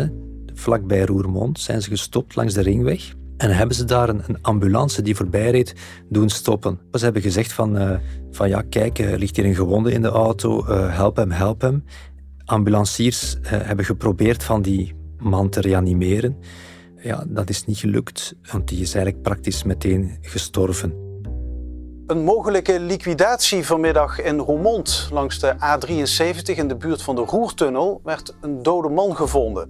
vlakbij 0.54 1.06
Roermond, 1.06 1.60
zijn 1.60 1.82
ze 1.82 1.90
gestopt 1.90 2.36
langs 2.36 2.54
de 2.54 2.62
ringweg. 2.62 3.14
En 3.38 3.52
hebben 3.52 3.76
ze 3.76 3.84
daar 3.84 4.10
een, 4.10 4.24
een 4.28 4.42
ambulance 4.42 5.02
die 5.02 5.16
voorbij 5.16 5.52
reed 5.52 5.76
doen 6.10 6.30
stoppen. 6.30 6.80
Ze 6.92 7.04
hebben 7.04 7.22
gezegd 7.22 7.54
van, 7.54 7.82
uh, 7.82 7.98
van 8.32 8.50
ja, 8.50 8.62
kijk, 8.70 9.00
er 9.00 9.20
ligt 9.20 9.36
hier 9.36 9.46
een 9.46 9.56
gewonde 9.56 9.92
in 9.92 10.02
de 10.02 10.08
auto, 10.08 10.66
uh, 10.70 10.96
help 10.96 11.16
hem, 11.16 11.32
help 11.32 11.62
hem. 11.62 11.84
Ambulanciers 12.46 13.36
uh, 13.36 13.50
hebben 13.50 13.86
geprobeerd 13.86 14.44
van 14.44 14.62
die 14.62 14.96
man 15.18 15.50
te 15.50 15.62
reanimeren. 15.62 16.38
Ja, 16.98 17.24
dat 17.28 17.50
is 17.50 17.66
niet 17.66 17.78
gelukt, 17.78 18.36
want 18.52 18.68
die 18.68 18.82
is 18.82 18.94
eigenlijk 18.94 19.24
praktisch 19.24 19.64
meteen 19.64 20.18
gestorven. 20.22 21.04
Een 22.08 22.24
mogelijke 22.24 22.80
liquidatie 22.80 23.66
vanmiddag 23.66 24.22
in 24.22 24.38
Roermond 24.38 25.10
langs 25.12 25.40
de 25.40 25.54
A73 25.54 26.56
in 26.56 26.68
de 26.68 26.76
buurt 26.76 27.02
van 27.02 27.16
de 27.16 27.22
Roertunnel 27.22 28.02
werd 28.04 28.36
een 28.42 28.64
dode 28.64 28.90
man 28.90 29.16
gevonden. 29.16 29.70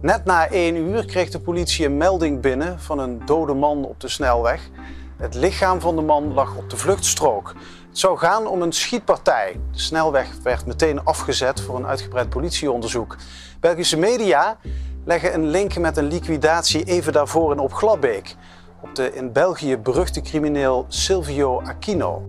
Net 0.00 0.24
na 0.24 0.48
één 0.48 0.76
uur 0.76 1.04
kreeg 1.04 1.30
de 1.30 1.40
politie 1.40 1.86
een 1.86 1.96
melding 1.96 2.40
binnen 2.40 2.80
van 2.80 2.98
een 2.98 3.22
dode 3.26 3.54
man 3.54 3.84
op 3.84 4.00
de 4.00 4.08
snelweg. 4.08 4.70
Het 5.16 5.34
lichaam 5.34 5.80
van 5.80 5.96
de 5.96 6.02
man 6.02 6.34
lag 6.34 6.56
op 6.56 6.70
de 6.70 6.76
vluchtstrook. 6.76 7.54
Het 7.88 7.98
zou 7.98 8.18
gaan 8.18 8.46
om 8.46 8.62
een 8.62 8.72
schietpartij. 8.72 9.60
De 9.72 9.78
snelweg 9.78 10.28
werd 10.42 10.66
meteen 10.66 11.04
afgezet 11.04 11.60
voor 11.60 11.76
een 11.76 11.86
uitgebreid 11.86 12.28
politieonderzoek. 12.28 13.16
Belgische 13.60 13.96
media 13.96 14.58
leggen 15.04 15.34
een 15.34 15.46
link 15.46 15.78
met 15.78 15.96
een 15.96 16.08
liquidatie 16.08 16.84
even 16.84 17.12
daarvoor 17.12 17.52
in 17.52 17.58
op 17.58 17.72
Gladbeek 17.72 18.36
op 18.80 18.94
de 18.94 19.14
in 19.14 19.32
België 19.32 19.76
beruchte 19.76 20.20
crimineel 20.20 20.84
Silvio 20.88 21.60
Aquino. 21.60 22.28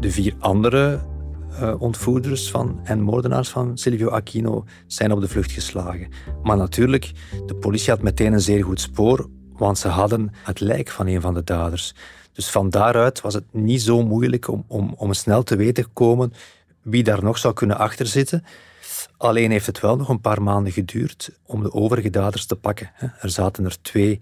De 0.00 0.10
vier 0.10 0.34
andere 0.38 1.00
uh, 1.52 1.80
ontvoerders 1.80 2.50
van, 2.50 2.80
en 2.84 3.00
moordenaars 3.00 3.48
van 3.48 3.78
Silvio 3.78 4.08
Aquino 4.08 4.64
zijn 4.86 5.12
op 5.12 5.20
de 5.20 5.28
vlucht 5.28 5.52
geslagen. 5.52 6.08
Maar 6.42 6.56
natuurlijk, 6.56 7.12
de 7.46 7.54
politie 7.54 7.90
had 7.90 8.02
meteen 8.02 8.32
een 8.32 8.40
zeer 8.40 8.64
goed 8.64 8.80
spoor, 8.80 9.28
want 9.56 9.78
ze 9.78 9.88
hadden 9.88 10.32
het 10.42 10.60
lijk 10.60 10.88
van 10.88 11.06
een 11.06 11.20
van 11.20 11.34
de 11.34 11.44
daders. 11.44 11.94
Dus 12.32 12.50
van 12.50 12.70
daaruit 12.70 13.20
was 13.20 13.34
het 13.34 13.44
niet 13.50 13.82
zo 13.82 14.02
moeilijk 14.02 14.48
om, 14.48 14.64
om, 14.66 14.94
om 14.96 15.12
snel 15.12 15.42
te 15.42 15.56
weten 15.56 15.84
te 15.84 15.90
komen 15.92 16.32
wie 16.82 17.02
daar 17.02 17.22
nog 17.22 17.38
zou 17.38 17.54
kunnen 17.54 17.78
achterzitten. 17.78 18.44
Alleen 19.16 19.50
heeft 19.50 19.66
het 19.66 19.80
wel 19.80 19.96
nog 19.96 20.08
een 20.08 20.20
paar 20.20 20.42
maanden 20.42 20.72
geduurd 20.72 21.30
om 21.46 21.62
de 21.62 21.72
overige 21.72 22.10
daders 22.10 22.46
te 22.46 22.56
pakken. 22.56 22.90
Er 23.20 23.30
zaten 23.30 23.64
er 23.64 23.82
twee, 23.82 24.20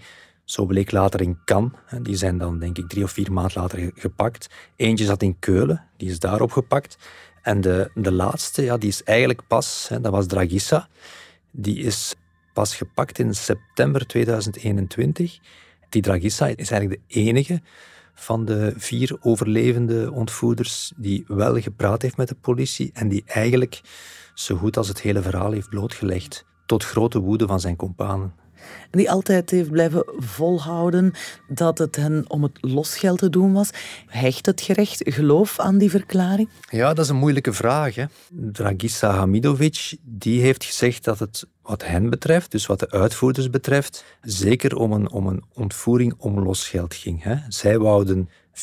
zo 0.51 0.67
bleek 0.67 0.91
later 0.91 1.21
in 1.21 1.39
Cannes. 1.45 1.73
Die 2.03 2.17
zijn 2.17 2.39
dan 2.39 2.59
denk 2.59 2.79
ik 2.79 2.89
drie 2.89 3.05
of 3.05 3.11
vier 3.11 3.33
maanden 3.33 3.61
later 3.61 3.91
gepakt. 3.95 4.49
Eentje 4.77 5.05
zat 5.05 5.23
in 5.23 5.39
Keulen, 5.39 5.85
die 5.97 6.11
is 6.11 6.19
daar 6.19 6.41
opgepakt. 6.41 6.99
En 7.43 7.61
de, 7.61 7.91
de 7.95 8.13
laatste, 8.13 8.63
ja, 8.63 8.77
die 8.77 8.89
is 8.89 9.03
eigenlijk 9.03 9.47
pas, 9.47 9.89
dat 10.01 10.13
was 10.13 10.27
Dragissa. 10.27 10.89
Die 11.51 11.79
is 11.79 12.15
pas 12.53 12.77
gepakt 12.77 13.19
in 13.19 13.35
september 13.35 14.07
2021. 14.07 15.39
Die 15.89 16.03
Dragissa 16.03 16.47
is 16.47 16.71
eigenlijk 16.71 17.03
de 17.09 17.21
enige 17.21 17.61
van 18.15 18.45
de 18.45 18.73
vier 18.77 19.17
overlevende 19.21 20.13
ontvoerders 20.13 20.93
die 20.97 21.25
wel 21.27 21.61
gepraat 21.61 22.03
heeft 22.03 22.17
met 22.17 22.29
de 22.29 22.37
politie 22.41 22.91
en 22.93 23.09
die 23.09 23.23
eigenlijk 23.27 23.81
zo 24.35 24.57
goed 24.57 24.77
als 24.77 24.89
het 24.89 25.01
hele 25.01 25.23
verhaal 25.23 25.53
heeft 25.53 25.69
blootgelegd, 25.69 26.45
tot 26.67 26.85
grote 26.85 27.19
woede 27.19 27.47
van 27.47 27.61
zijn 27.61 27.77
kompanen. 27.77 28.33
En 28.91 28.99
die 28.99 29.11
altijd 29.11 29.51
heeft 29.51 29.71
blijven 29.71 30.05
volhouden 30.17 31.13
dat 31.49 31.79
het 31.79 31.97
hen 31.97 32.25
om 32.29 32.43
het 32.43 32.59
losgeld 32.61 33.19
te 33.19 33.31
doen 33.31 33.53
was. 33.53 33.71
Hecht 34.07 34.47
het 34.47 34.61
gerecht 34.61 35.03
geloof 35.05 35.59
aan 35.59 35.79
die 35.79 35.91
verklaring? 35.91 36.49
Ja, 36.71 36.95
dat 36.95 37.05
is 37.05 37.11
een 37.11 37.17
moeilijke 37.17 37.53
vraag. 37.53 37.95
Hè. 37.95 38.05
Dragisa 38.29 39.11
Hamidovic 39.11 39.97
die 40.03 40.41
heeft 40.41 40.65
gezegd 40.65 41.05
dat 41.05 41.19
het 41.19 41.47
wat 41.63 41.85
hen 41.85 42.11
betreft, 42.11 42.51
dus 42.51 42.67
wat 42.67 42.81
de 42.81 42.91
uitvoerders 42.91 43.51
betreft, 43.51 44.05
zeker 44.23 44.77
om 44.77 44.93
een, 44.93 45.11
om 45.11 45.27
een 45.27 45.45
ontvoering 45.53 46.15
om 46.19 46.41
losgeld 46.41 46.95
ging. 46.95 47.23
Hè. 47.23 47.37
Zij 47.49 47.79
wouden 47.79 48.29
400.000, 48.53 48.63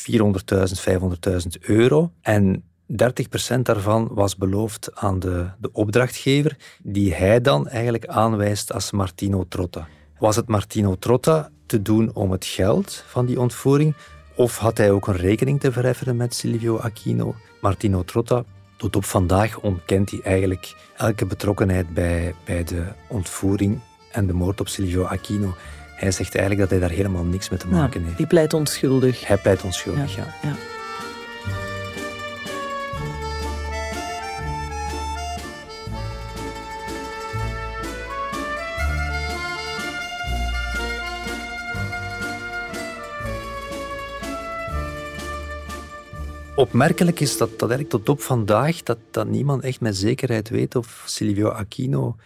500.000 0.88 1.60
euro. 1.60 2.12
En 2.20 2.64
30% 2.92 3.60
daarvan 3.62 4.08
was 4.12 4.36
beloofd 4.36 4.90
aan 4.94 5.18
de, 5.18 5.46
de 5.58 5.70
opdrachtgever, 5.72 6.56
die 6.82 7.14
hij 7.14 7.40
dan 7.40 7.68
eigenlijk 7.68 8.06
aanwijst 8.06 8.72
als 8.72 8.90
Martino 8.90 9.44
Trotta. 9.48 9.88
Was 10.18 10.36
het 10.36 10.48
Martino 10.48 10.94
Trotta 10.98 11.50
te 11.66 11.82
doen 11.82 12.10
om 12.14 12.30
het 12.30 12.44
geld 12.44 13.04
van 13.06 13.26
die 13.26 13.40
ontvoering, 13.40 13.94
of 14.34 14.58
had 14.58 14.78
hij 14.78 14.90
ook 14.90 15.06
een 15.06 15.16
rekening 15.16 15.60
te 15.60 15.72
verhefferen 15.72 16.16
met 16.16 16.34
Silvio 16.34 16.78
Aquino? 16.78 17.34
Martino 17.60 18.02
Trotta, 18.04 18.44
tot 18.76 18.96
op 18.96 19.04
vandaag 19.04 19.58
ontkent 19.58 20.10
hij 20.10 20.20
eigenlijk 20.22 20.74
elke 20.96 21.26
betrokkenheid 21.26 21.94
bij, 21.94 22.34
bij 22.44 22.64
de 22.64 22.84
ontvoering 23.08 23.80
en 24.12 24.26
de 24.26 24.32
moord 24.32 24.60
op 24.60 24.68
Silvio 24.68 25.04
Aquino. 25.04 25.54
Hij 25.96 26.10
zegt 26.10 26.34
eigenlijk 26.34 26.60
dat 26.60 26.78
hij 26.78 26.88
daar 26.88 26.96
helemaal 26.96 27.24
niks 27.24 27.48
mee 27.50 27.58
te 27.58 27.68
maken 27.68 28.04
heeft. 28.04 28.16
Die 28.16 28.26
pleit 28.26 28.54
onschuldig. 28.54 29.26
Hij 29.26 29.36
pleit 29.36 29.64
onschuldig, 29.64 30.16
ja. 30.16 30.26
ja. 30.42 30.75
Opmerkelijk 46.56 47.20
is 47.20 47.36
dat, 47.36 47.50
dat 47.50 47.70
eigenlijk 47.70 47.90
tot 47.90 48.08
op 48.08 48.20
vandaag 48.20 48.82
dat, 48.82 48.98
dat 49.10 49.26
niemand 49.26 49.62
echt 49.62 49.80
met 49.80 49.96
zekerheid 49.96 50.48
weet 50.48 50.74
of 50.74 51.02
Silvio 51.06 51.48
Aquino 51.48 52.16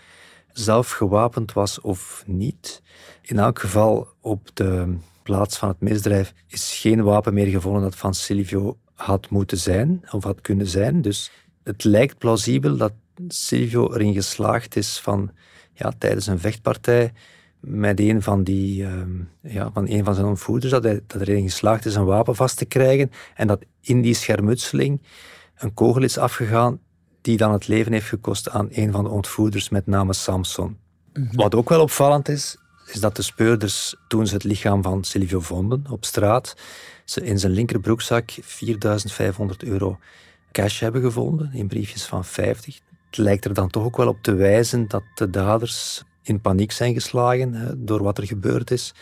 zelf 0.52 0.90
gewapend 0.90 1.52
was 1.52 1.80
of 1.80 2.25
niet. 2.26 2.82
In 3.22 3.38
elk 3.38 3.58
geval 3.58 4.08
op 4.20 4.50
de 4.54 4.96
plaats 5.22 5.58
van 5.58 5.68
het 5.68 5.80
misdrijf 5.80 6.34
is 6.46 6.78
geen 6.80 7.02
wapen 7.02 7.34
meer 7.34 7.46
gevonden 7.46 7.82
dat 7.82 7.96
van 7.96 8.14
Silvio 8.14 8.78
had 8.94 9.30
moeten 9.30 9.58
zijn 9.58 10.02
of 10.10 10.25
had 10.25 10.40
kunnen 10.40 10.66
zijn. 10.66 11.02
Dus 11.02 11.30
het 11.62 11.84
lijkt 11.84 12.18
plausibel 12.18 12.76
dat 12.76 12.92
Silvio 13.28 13.92
erin 13.92 14.14
geslaagd 14.14 14.76
is 14.76 14.99
van 14.99 15.30
ja, 15.72 15.92
tijdens 15.99 16.26
een 16.26 16.40
vechtpartij 16.40 17.12
met 17.61 18.00
een 18.00 18.23
van, 18.23 18.43
die, 18.43 18.85
ehm, 18.85 19.11
ja, 19.40 19.71
van, 19.73 19.88
een 19.88 20.05
van 20.05 20.14
zijn 20.14 20.26
ontvoerders, 20.26 20.73
dat 20.73 20.85
hij 20.85 21.00
dat 21.07 21.21
erin 21.21 21.43
geslaagd 21.43 21.87
is 21.87 21.95
een 21.95 22.05
wapen 22.05 22.37
vast 22.37 22.57
te 22.57 22.64
krijgen 22.64 23.11
en 23.35 23.47
dat 23.47 23.64
in 23.81 24.00
die 24.00 24.14
schermutseling 24.14 25.02
een 25.57 25.75
kogel 25.75 26.02
is 26.02 26.19
afgegaan 26.19 26.81
die 27.21 27.37
dan 27.37 27.52
het 27.52 27.69
leven 27.69 27.93
heeft 27.93 28.09
gekost 28.09 28.50
aan 28.50 28.69
een 28.71 28.93
van 28.93 29.05
de 29.05 29.11
ontvoerders 29.11 29.69
met 29.69 29.87
name 29.87 30.12
Samson. 30.12 30.79
Mhm. 31.12 31.37
Wat 31.37 31.55
ook 31.55 31.69
wel 31.69 31.81
opvallend 31.81 32.29
is, 32.29 32.57
is 32.87 33.00
dat 33.00 33.17
de 33.17 33.23
speurders 33.23 33.97
toen 34.09 34.26
ze 34.26 34.35
het 34.35 34.45
lichaam 34.45 34.83
van 34.83 35.05
Silvio 35.05 35.40
vonden 35.40 35.85
op 35.90 36.05
straat, 36.05 36.57
ze 37.05 37.25
in 37.25 37.38
zijn 37.38 37.52
linkerbroekzak 37.52 38.31
4500 38.40 39.62
euro 39.62 39.99
cash 40.52 40.81
hebben 40.81 41.02
gevonden 41.02 41.52
in 41.52 41.69
briefjes 41.69 42.05
van 42.05 42.25
50. 42.25 42.81
Het 43.07 43.19
lijkt 43.19 43.45
er 43.45 43.55
dan 43.55 43.71
toch 43.71 43.85
ook 43.85 43.97
wel 43.97 44.09
op 44.09 44.23
te 44.23 44.35
wijzen 44.35 44.88
dat 44.88 45.02
de 45.14 45.31
daders 45.31 46.05
in 46.30 46.40
paniek 46.40 46.72
zijn 46.72 46.94
geslagen 46.94 47.75
door 47.87 48.02
wat 48.02 48.18
er 48.18 48.26
gebeurd 48.26 48.70
is. 48.70 48.94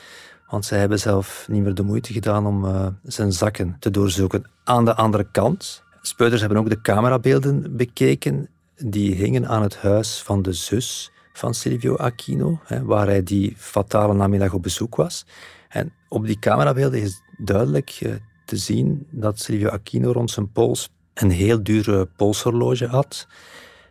Want 0.50 0.64
zij 0.64 0.78
hebben 0.78 0.98
zelf 0.98 1.46
niet 1.50 1.62
meer 1.62 1.74
de 1.74 1.82
moeite 1.82 2.12
gedaan 2.12 2.46
om 2.46 2.64
uh, 2.64 2.86
zijn 3.02 3.32
zakken 3.32 3.76
te 3.78 3.90
doorzoeken. 3.90 4.50
Aan 4.64 4.84
de 4.84 4.94
andere 4.94 5.30
kant, 5.30 5.82
speuders 6.02 6.40
hebben 6.40 6.58
ook 6.58 6.68
de 6.68 6.80
camerabeelden 6.80 7.76
bekeken. 7.76 8.48
Die 8.76 9.14
hingen 9.14 9.48
aan 9.48 9.62
het 9.62 9.76
huis 9.76 10.22
van 10.22 10.42
de 10.42 10.52
zus 10.52 11.10
van 11.32 11.54
Silvio 11.54 11.96
Aquino, 11.96 12.60
hè, 12.64 12.84
waar 12.84 13.06
hij 13.06 13.22
die 13.22 13.54
fatale 13.56 14.14
namiddag 14.14 14.52
op 14.52 14.62
bezoek 14.62 14.96
was. 14.96 15.26
En 15.68 15.92
op 16.08 16.26
die 16.26 16.38
camerabeelden 16.38 17.00
is 17.00 17.22
duidelijk 17.36 18.00
uh, 18.02 18.14
te 18.44 18.56
zien 18.56 19.06
dat 19.10 19.40
Silvio 19.40 19.68
Aquino 19.68 20.12
rond 20.12 20.30
zijn 20.30 20.52
pols 20.52 20.88
een 21.14 21.30
heel 21.30 21.62
dure 21.62 22.06
polshorloge 22.06 22.86
had. 22.86 23.26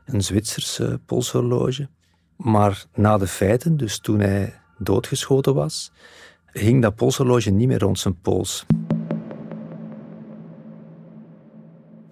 Een 0.05 0.23
Zwitserse 0.23 0.99
polshorloge. 1.05 1.87
Maar 2.37 2.85
na 2.95 3.17
de 3.17 3.27
feiten, 3.27 3.77
dus 3.77 3.99
toen 3.99 4.19
hij 4.19 4.53
doodgeschoten 4.77 5.53
was, 5.53 5.91
hing 6.51 6.81
dat 6.81 6.95
polshorloge 6.95 7.49
niet 7.49 7.67
meer 7.67 7.79
rond 7.79 7.99
zijn 7.99 8.21
pols. 8.21 8.65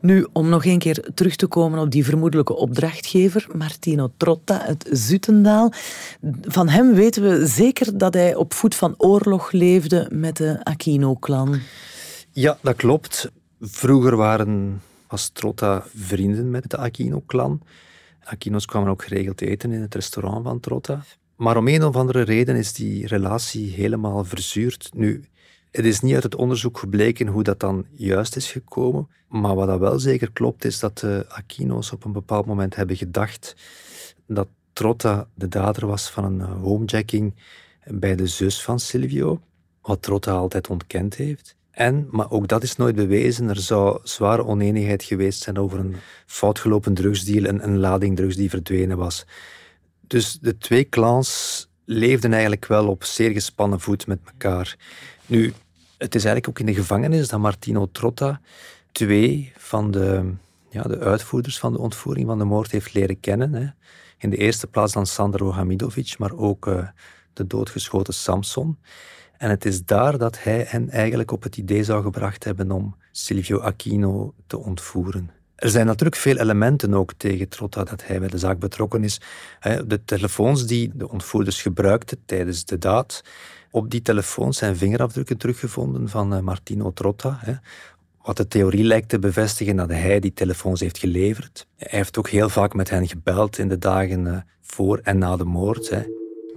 Nu, 0.06 0.28
om 0.32 0.50
nog 0.50 0.66
een 0.66 0.80
keer 0.80 1.08
terug 1.14 1.36
te 1.36 1.48
komen 1.48 1.80
op 1.80 1.92
die 1.92 2.06
vermoedelijke 2.06 2.56
opdrachtgever, 2.56 3.48
Martino 3.56 4.12
Trotta 4.18 4.62
uit 4.62 4.90
Zutendaal. 4.92 5.72
Van 6.42 6.70
hem 6.70 6.94
weten 6.94 7.24
we 7.24 7.46
zeker 7.48 7.98
dat 7.98 8.14
hij 8.14 8.36
op 8.36 8.54
voet 8.54 8.76
van 8.76 8.94
oorlog 8.98 9.52
leefde 9.52 10.10
met 10.12 10.38
de 10.38 10.60
Aquino-clan. 10.64 11.60
Ja, 12.32 12.58
dat 12.62 12.76
klopt. 12.76 13.32
Vroeger 13.60 14.16
waren, 14.16 14.82
was 15.08 15.30
Trotta 15.30 15.84
vrienden 15.96 16.50
met 16.50 16.70
de 16.70 16.78
Aquino-clan. 16.78 17.62
Aquino's 18.26 18.66
kwamen 18.66 18.90
ook 18.90 19.04
geregeld 19.04 19.42
eten 19.42 19.72
in 19.72 19.82
het 19.82 19.96
restaurant 19.96 20.44
van 20.44 20.60
Trotta. 20.60 21.04
Maar 21.36 21.58
om 21.58 21.68
een 21.68 21.84
of 21.84 21.96
andere 21.96 22.22
reden 22.22 22.56
is 22.56 22.74
die 22.74 23.08
relatie 23.08 23.72
helemaal 23.72 24.24
verzuurd. 24.24 24.90
Nu, 24.94 25.26
het 25.72 25.86
is 25.86 26.00
niet 26.00 26.14
uit 26.14 26.24
het 26.24 26.36
onderzoek 26.36 26.78
gebleken 26.78 27.28
hoe 27.28 27.44
dat 27.44 27.60
dan 27.60 27.86
juist 27.92 28.36
is 28.36 28.52
gekomen. 28.52 29.08
Maar 29.28 29.56
wat 29.56 29.68
dat 29.68 29.80
wel 29.80 30.00
zeker 30.00 30.32
klopt, 30.32 30.66
is 30.66 30.80
dat 30.80 30.98
de 30.98 31.26
Aquino's 31.30 31.92
op 31.92 32.06
een 32.06 32.12
bepaald 32.12 32.46
moment 32.46 32.76
hebben 32.76 32.96
gedacht 32.96 33.56
dat 34.28 34.48
Trotta 34.74 35.28
de 35.34 35.48
dader 35.48 35.88
was 35.88 36.10
van 36.10 36.24
een 36.24 36.42
homejacking 36.42 37.34
bij 37.84 38.16
de 38.16 38.28
zus 38.28 38.64
van 38.64 38.80
Silvio, 38.80 39.42
wat 39.82 40.02
Trotta 40.02 40.32
altijd 40.32 40.70
ontkend 40.70 41.16
heeft. 41.16 41.56
En, 41.76 42.08
maar 42.12 42.32
ook 42.32 42.48
dat 42.48 42.64
is 42.64 42.76
nooit 42.76 42.96
bewezen, 42.96 43.50
er 43.50 43.60
zou 43.60 44.00
zware 44.04 44.46
oneenigheid 44.46 45.04
geweest 45.04 45.42
zijn 45.42 45.58
over 45.58 45.80
een 45.80 45.96
foutgelopen 46.26 46.94
drugsdeal, 46.94 47.44
een, 47.44 47.64
een 47.64 47.78
lading 47.78 48.16
drugs 48.16 48.36
die 48.36 48.50
verdwenen 48.50 48.98
was. 48.98 49.26
Dus 50.08 50.40
de 50.42 50.58
twee 50.58 50.90
clans 50.90 51.68
leefden 51.86 52.32
eigenlijk 52.32 52.66
wel 52.66 52.88
op 52.88 53.04
zeer 53.04 53.32
gespannen 53.32 53.80
voet 53.80 54.08
met 54.08 54.20
elkaar. 54.26 54.78
Nu, 55.26 55.54
het 55.98 56.16
is 56.16 56.26
eigenlijk 56.26 56.48
ook 56.48 56.60
in 56.60 56.74
de 56.74 56.82
gevangenis 56.82 57.28
dat 57.28 57.40
Martino 57.40 57.90
Trotta 57.92 58.42
twee 58.92 59.52
van 59.58 59.92
de, 59.92 60.34
ja, 60.70 60.82
de 60.82 61.00
uitvoerders 61.00 61.60
van 61.60 61.74
de 61.74 61.80
ontvoering 61.80 62.28
van 62.28 62.38
de 62.38 62.46
moord 62.46 62.72
heeft 62.72 62.94
leren 62.94 63.20
kennen. 63.20 63.54
Hè. 63.54 63.68
In 64.18 64.30
de 64.30 64.38
eerste 64.38 64.68
plaats 64.68 64.94
dan 64.94 65.06
Sandro 65.06 65.52
Hamidovic, 65.52 66.18
maar 66.18 66.34
ook 66.34 66.68
uh, 66.68 66.88
de 67.34 67.48
doodgeschoten 67.48 68.14
Samson. 68.14 68.78
En 69.46 69.52
het 69.52 69.66
is 69.66 69.86
daar 69.86 70.18
dat 70.18 70.44
hij 70.44 70.66
hen 70.68 70.90
eigenlijk 70.90 71.32
op 71.32 71.44
het 71.44 71.58
idee 71.58 71.84
zou 71.84 72.04
gebracht 72.04 72.44
hebben 72.44 72.72
om 72.72 72.96
Silvio 73.12 73.60
Aquino 73.60 74.34
te 74.48 74.58
ontvoeren. 74.58 75.30
Er 75.56 75.70
zijn 75.70 75.86
natuurlijk 75.86 76.16
veel 76.16 76.38
elementen 76.38 76.94
ook 76.94 77.14
tegen 77.18 77.50
Trotta 77.50 77.84
dat 77.84 78.06
hij 78.06 78.20
bij 78.20 78.28
de 78.28 78.38
zaak 78.38 78.60
betrokken 78.60 79.04
is. 79.04 79.22
De 79.88 80.02
telefoons 80.06 80.66
die 80.66 80.92
de 80.94 81.10
ontvoerders 81.10 81.62
gebruikten 81.62 82.18
tijdens 82.26 82.66
de 82.66 82.78
daad, 82.78 83.24
op 83.72 83.92
die 83.92 84.02
telefoons 84.02 84.58
zijn 84.58 84.76
vingerafdrukken 84.76 85.38
teruggevonden 85.38 86.10
van 86.10 86.34
eh, 86.34 86.40
Martino 86.40 86.94
Trotta. 86.94 87.62
Wat 88.22 88.38
de 88.38 88.48
theorie 88.48 88.84
lijkt 88.84 89.10
te 89.10 89.20
bevestigen 89.20 89.76
dat 89.76 89.90
hij 89.90 90.20
die 90.20 90.34
telefoons 90.34 90.80
heeft 90.80 90.98
geleverd. 90.98 91.68
Hij 91.78 92.00
heeft 92.00 92.18
ook 92.18 92.30
heel 92.30 92.50
vaak 92.50 92.74
met 92.74 92.90
hen 92.90 93.08
gebeld 93.08 93.58
in 93.58 93.70
de 93.70 93.78
dagen 93.78 94.28
eh, 94.28 94.38
voor 94.62 95.00
en 95.04 95.18
na 95.18 95.36
de 95.36 95.46
moord. 95.46 95.92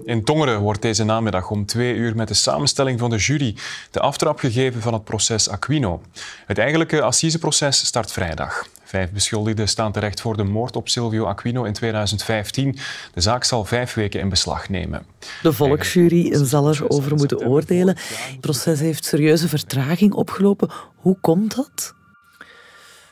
In 0.05 0.25
Tongeren 0.25 0.61
wordt 0.61 0.83
deze 0.83 1.05
namiddag 1.05 1.50
om 1.50 1.67
twee 1.67 1.95
uur 1.95 2.17
met 2.17 2.28
de 2.28 2.35
samenstelling 2.35 2.99
van 2.99 3.11
de 3.11 3.17
jury 3.17 3.55
de 3.90 4.00
aftrap 4.00 4.38
gegeven 4.38 4.81
van 4.81 4.93
het 4.93 5.05
proces 5.05 5.49
Aquino. 5.49 6.02
Het 6.47 6.59
eigenlijke 6.59 7.02
assiseproces 7.02 7.87
start 7.87 8.12
vrijdag. 8.12 8.67
Vijf 8.85 9.11
beschuldigden 9.11 9.69
staan 9.69 9.93
terecht 9.93 10.21
voor 10.21 10.37
de 10.37 10.45
moord 10.45 10.76
op 10.76 10.88
Silvio 10.88 11.25
Aquino 11.25 11.64
in 11.64 11.73
2015. 11.73 12.78
De 13.14 13.21
zaak 13.21 13.45
zal 13.45 13.64
vijf 13.64 13.95
weken 13.95 14.21
in 14.21 14.28
beslag 14.28 14.69
nemen. 14.69 15.07
De 15.43 15.52
volksjury 15.52 16.45
zal 16.45 16.71
erover 16.71 17.14
moeten 17.14 17.47
oordelen. 17.47 17.97
Het 17.99 18.40
proces 18.40 18.81
heeft 18.81 19.05
serieuze 19.05 19.49
vertraging 19.49 20.12
opgelopen. 20.12 20.71
Hoe 20.97 21.19
komt 21.21 21.57
dat? 21.57 21.95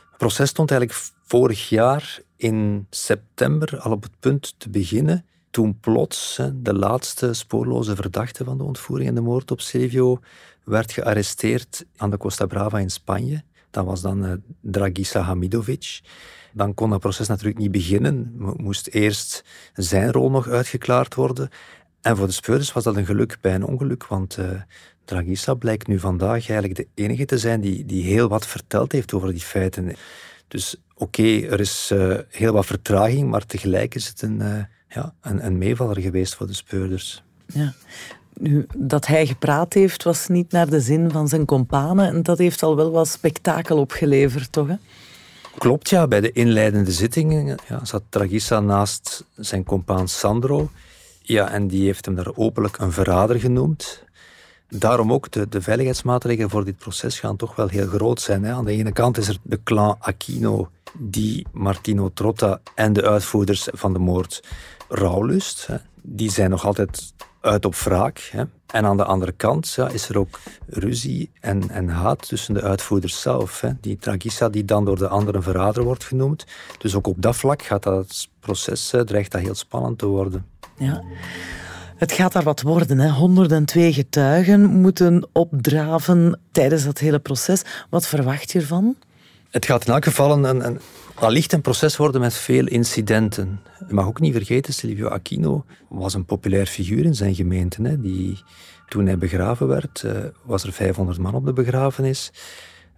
Het 0.08 0.16
proces 0.18 0.48
stond 0.48 0.70
eigenlijk 0.70 1.00
vorig 1.26 1.68
jaar 1.68 2.18
in 2.36 2.86
september 2.90 3.78
al 3.80 3.92
op 3.92 4.02
het 4.02 4.20
punt 4.20 4.54
te 4.58 4.68
beginnen 4.68 5.24
toen 5.56 5.80
plots 5.80 6.40
de 6.54 6.74
laatste 6.74 7.32
spoorloze 7.32 7.94
verdachte 7.94 8.44
van 8.44 8.58
de 8.58 8.64
ontvoering 8.64 9.08
en 9.08 9.14
de 9.14 9.20
moord 9.20 9.50
op 9.50 9.60
Silvio 9.60 10.18
werd 10.64 10.92
gearresteerd 10.92 11.86
aan 11.96 12.10
de 12.10 12.16
Costa 12.16 12.46
Brava 12.46 12.78
in 12.78 12.90
Spanje. 12.90 13.42
Dat 13.70 13.84
was 13.84 14.00
dan 14.00 14.24
uh, 14.24 14.32
Dragisa 14.60 15.20
Hamidovic. 15.20 16.00
Dan 16.52 16.74
kon 16.74 16.90
dat 16.90 17.00
proces 17.00 17.28
natuurlijk 17.28 17.58
niet 17.58 17.70
beginnen. 17.70 18.32
Moest 18.56 18.86
eerst 18.86 19.44
zijn 19.74 20.12
rol 20.12 20.30
nog 20.30 20.48
uitgeklaard 20.48 21.14
worden. 21.14 21.48
En 22.00 22.16
voor 22.16 22.26
de 22.26 22.32
speurders 22.32 22.72
was 22.72 22.84
dat 22.84 22.96
een 22.96 23.06
geluk 23.06 23.38
bij 23.40 23.54
een 23.54 23.66
ongeluk, 23.66 24.06
want 24.06 24.36
uh, 24.36 24.50
Dragisa 25.04 25.54
blijkt 25.54 25.86
nu 25.86 25.98
vandaag 25.98 26.48
eigenlijk 26.48 26.74
de 26.74 26.88
enige 26.94 27.24
te 27.24 27.38
zijn 27.38 27.60
die, 27.60 27.84
die 27.84 28.02
heel 28.02 28.28
wat 28.28 28.46
verteld 28.46 28.92
heeft 28.92 29.12
over 29.12 29.32
die 29.32 29.40
feiten. 29.40 29.96
Dus 30.48 30.76
oké, 30.94 31.40
er 31.40 31.60
is 31.60 31.90
uh, 31.92 32.18
heel 32.28 32.52
wat 32.52 32.66
vertraging, 32.66 33.30
maar 33.30 33.46
tegelijk 33.46 33.94
is 33.94 34.08
het 34.08 34.22
een, 34.22 34.68
ja, 34.88 35.14
een, 35.20 35.46
een 35.46 35.58
meevaller 35.58 36.00
geweest 36.00 36.34
voor 36.34 36.46
de 36.46 36.54
speurders. 36.54 37.22
Ja. 37.46 37.74
Nu, 38.40 38.66
dat 38.76 39.06
hij 39.06 39.26
gepraat 39.26 39.72
heeft, 39.72 40.02
was 40.02 40.28
niet 40.28 40.52
naar 40.52 40.70
de 40.70 40.80
zin 40.80 41.10
van 41.10 41.28
zijn 41.28 41.44
kompanen. 41.44 42.08
En 42.08 42.22
dat 42.22 42.38
heeft 42.38 42.62
al 42.62 42.76
wel 42.76 42.90
wat 42.90 43.08
spektakel 43.08 43.78
opgeleverd, 43.78 44.52
toch? 44.52 44.68
Hè? 44.68 44.74
Klopt, 45.58 45.88
ja. 45.88 46.06
Bij 46.06 46.20
de 46.20 46.32
inleidende 46.32 46.92
zittingen 46.92 47.56
ja, 47.68 47.84
zat 47.84 48.02
Tragissa 48.08 48.60
naast 48.60 49.24
zijn 49.34 49.64
compaan 49.64 50.08
Sandro. 50.08 50.70
Ja, 51.22 51.50
en 51.50 51.68
die 51.68 51.84
heeft 51.84 52.04
hem 52.04 52.14
daar 52.14 52.30
openlijk 52.34 52.78
een 52.78 52.92
verrader 52.92 53.40
genoemd. 53.40 54.04
Daarom 54.68 55.12
ook 55.12 55.30
de, 55.30 55.48
de 55.48 55.62
veiligheidsmaatregelen 55.62 56.50
voor 56.50 56.64
dit 56.64 56.76
proces 56.76 57.20
gaan 57.20 57.36
toch 57.36 57.56
wel 57.56 57.68
heel 57.68 57.86
groot 57.86 58.20
zijn. 58.20 58.44
Hè. 58.44 58.52
Aan 58.52 58.64
de 58.64 58.72
ene 58.72 58.92
kant 58.92 59.18
is 59.18 59.28
er 59.28 59.36
de 59.42 59.62
clan 59.64 59.96
Aquino, 59.98 60.70
die 60.98 61.46
Martino 61.52 62.10
Trotta 62.14 62.60
en 62.74 62.92
de 62.92 63.08
uitvoerders 63.08 63.68
van 63.72 63.92
de 63.92 63.98
moord 63.98 64.42
rouwlust. 64.88 65.66
Hè. 65.66 65.76
Die 66.02 66.30
zijn 66.30 66.50
nog 66.50 66.66
altijd 66.66 67.12
uit 67.40 67.64
op 67.64 67.74
wraak. 67.74 68.28
Hè. 68.32 68.42
En 68.66 68.84
aan 68.84 68.96
de 68.96 69.04
andere 69.04 69.32
kant 69.32 69.72
ja, 69.76 69.88
is 69.88 70.08
er 70.08 70.18
ook 70.18 70.40
ruzie 70.66 71.30
en, 71.40 71.70
en 71.70 71.88
haat 71.88 72.28
tussen 72.28 72.54
de 72.54 72.62
uitvoerders 72.62 73.20
zelf. 73.20 73.60
Hè. 73.60 73.70
Die 73.80 73.96
Tragissa 73.98 74.48
die 74.48 74.64
dan 74.64 74.84
door 74.84 74.98
de 74.98 75.08
anderen 75.08 75.42
verrader 75.42 75.82
wordt 75.82 76.04
genoemd. 76.04 76.46
Dus 76.78 76.94
ook 76.94 77.06
op 77.06 77.22
dat 77.22 77.36
vlak 77.36 77.62
gaat 77.62 77.82
dat 77.82 78.28
proces, 78.40 78.94
dreigt 79.04 79.32
dat 79.32 79.40
heel 79.40 79.54
spannend 79.54 79.98
te 79.98 80.06
worden. 80.06 80.46
Ja. 80.76 81.02
Het 81.96 82.12
gaat 82.12 82.32
daar 82.32 82.42
wat 82.42 82.62
worden. 82.62 82.98
Hè. 82.98 83.10
102 83.10 83.92
getuigen 83.92 84.64
moeten 84.64 85.28
opdraven 85.32 86.40
tijdens 86.52 86.84
dat 86.84 86.98
hele 86.98 87.18
proces. 87.18 87.62
Wat 87.90 88.06
verwacht 88.06 88.52
je 88.52 88.58
ervan? 88.58 88.96
Het 89.50 89.66
gaat 89.66 89.86
in 89.86 89.92
elk 89.92 90.04
geval 90.04 90.44
een, 90.44 90.66
een, 90.66 90.80
allicht 91.16 91.52
een 91.52 91.60
proces 91.60 91.96
worden 91.96 92.20
met 92.20 92.34
veel 92.34 92.66
incidenten. 92.66 93.60
Je 93.88 93.94
mag 93.94 94.06
ook 94.06 94.20
niet 94.20 94.34
vergeten, 94.34 94.74
Silvio 94.74 95.08
Aquino 95.08 95.64
was 95.88 96.14
een 96.14 96.24
populair 96.24 96.66
figuur 96.66 97.04
in 97.04 97.14
zijn 97.14 97.34
gemeente. 97.34 97.82
Hè, 97.82 98.00
die, 98.00 98.42
toen 98.88 99.06
hij 99.06 99.18
begraven 99.18 99.66
werd, 99.66 100.02
uh, 100.06 100.12
was 100.44 100.62
er 100.62 100.72
500 100.72 101.18
man 101.18 101.34
op 101.34 101.44
de 101.44 101.52
begrafenis. 101.52 102.32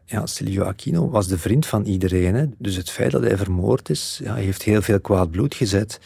Ja, 0.05 0.27
Silvio 0.27 0.63
Aquino 0.63 1.11
was 1.11 1.27
de 1.27 1.39
vriend 1.39 1.67
van 1.67 1.85
iedereen. 1.85 2.35
Hè. 2.35 2.47
Dus 2.59 2.77
het 2.77 2.91
feit 2.91 3.11
dat 3.11 3.23
hij 3.23 3.37
vermoord 3.37 3.91
is, 3.91 4.21
ja, 4.23 4.35
heeft 4.35 4.63
heel 4.63 4.83
veel 4.83 5.01
kwaad 5.01 5.31
bloed 5.31 5.55
gezet. 5.55 6.01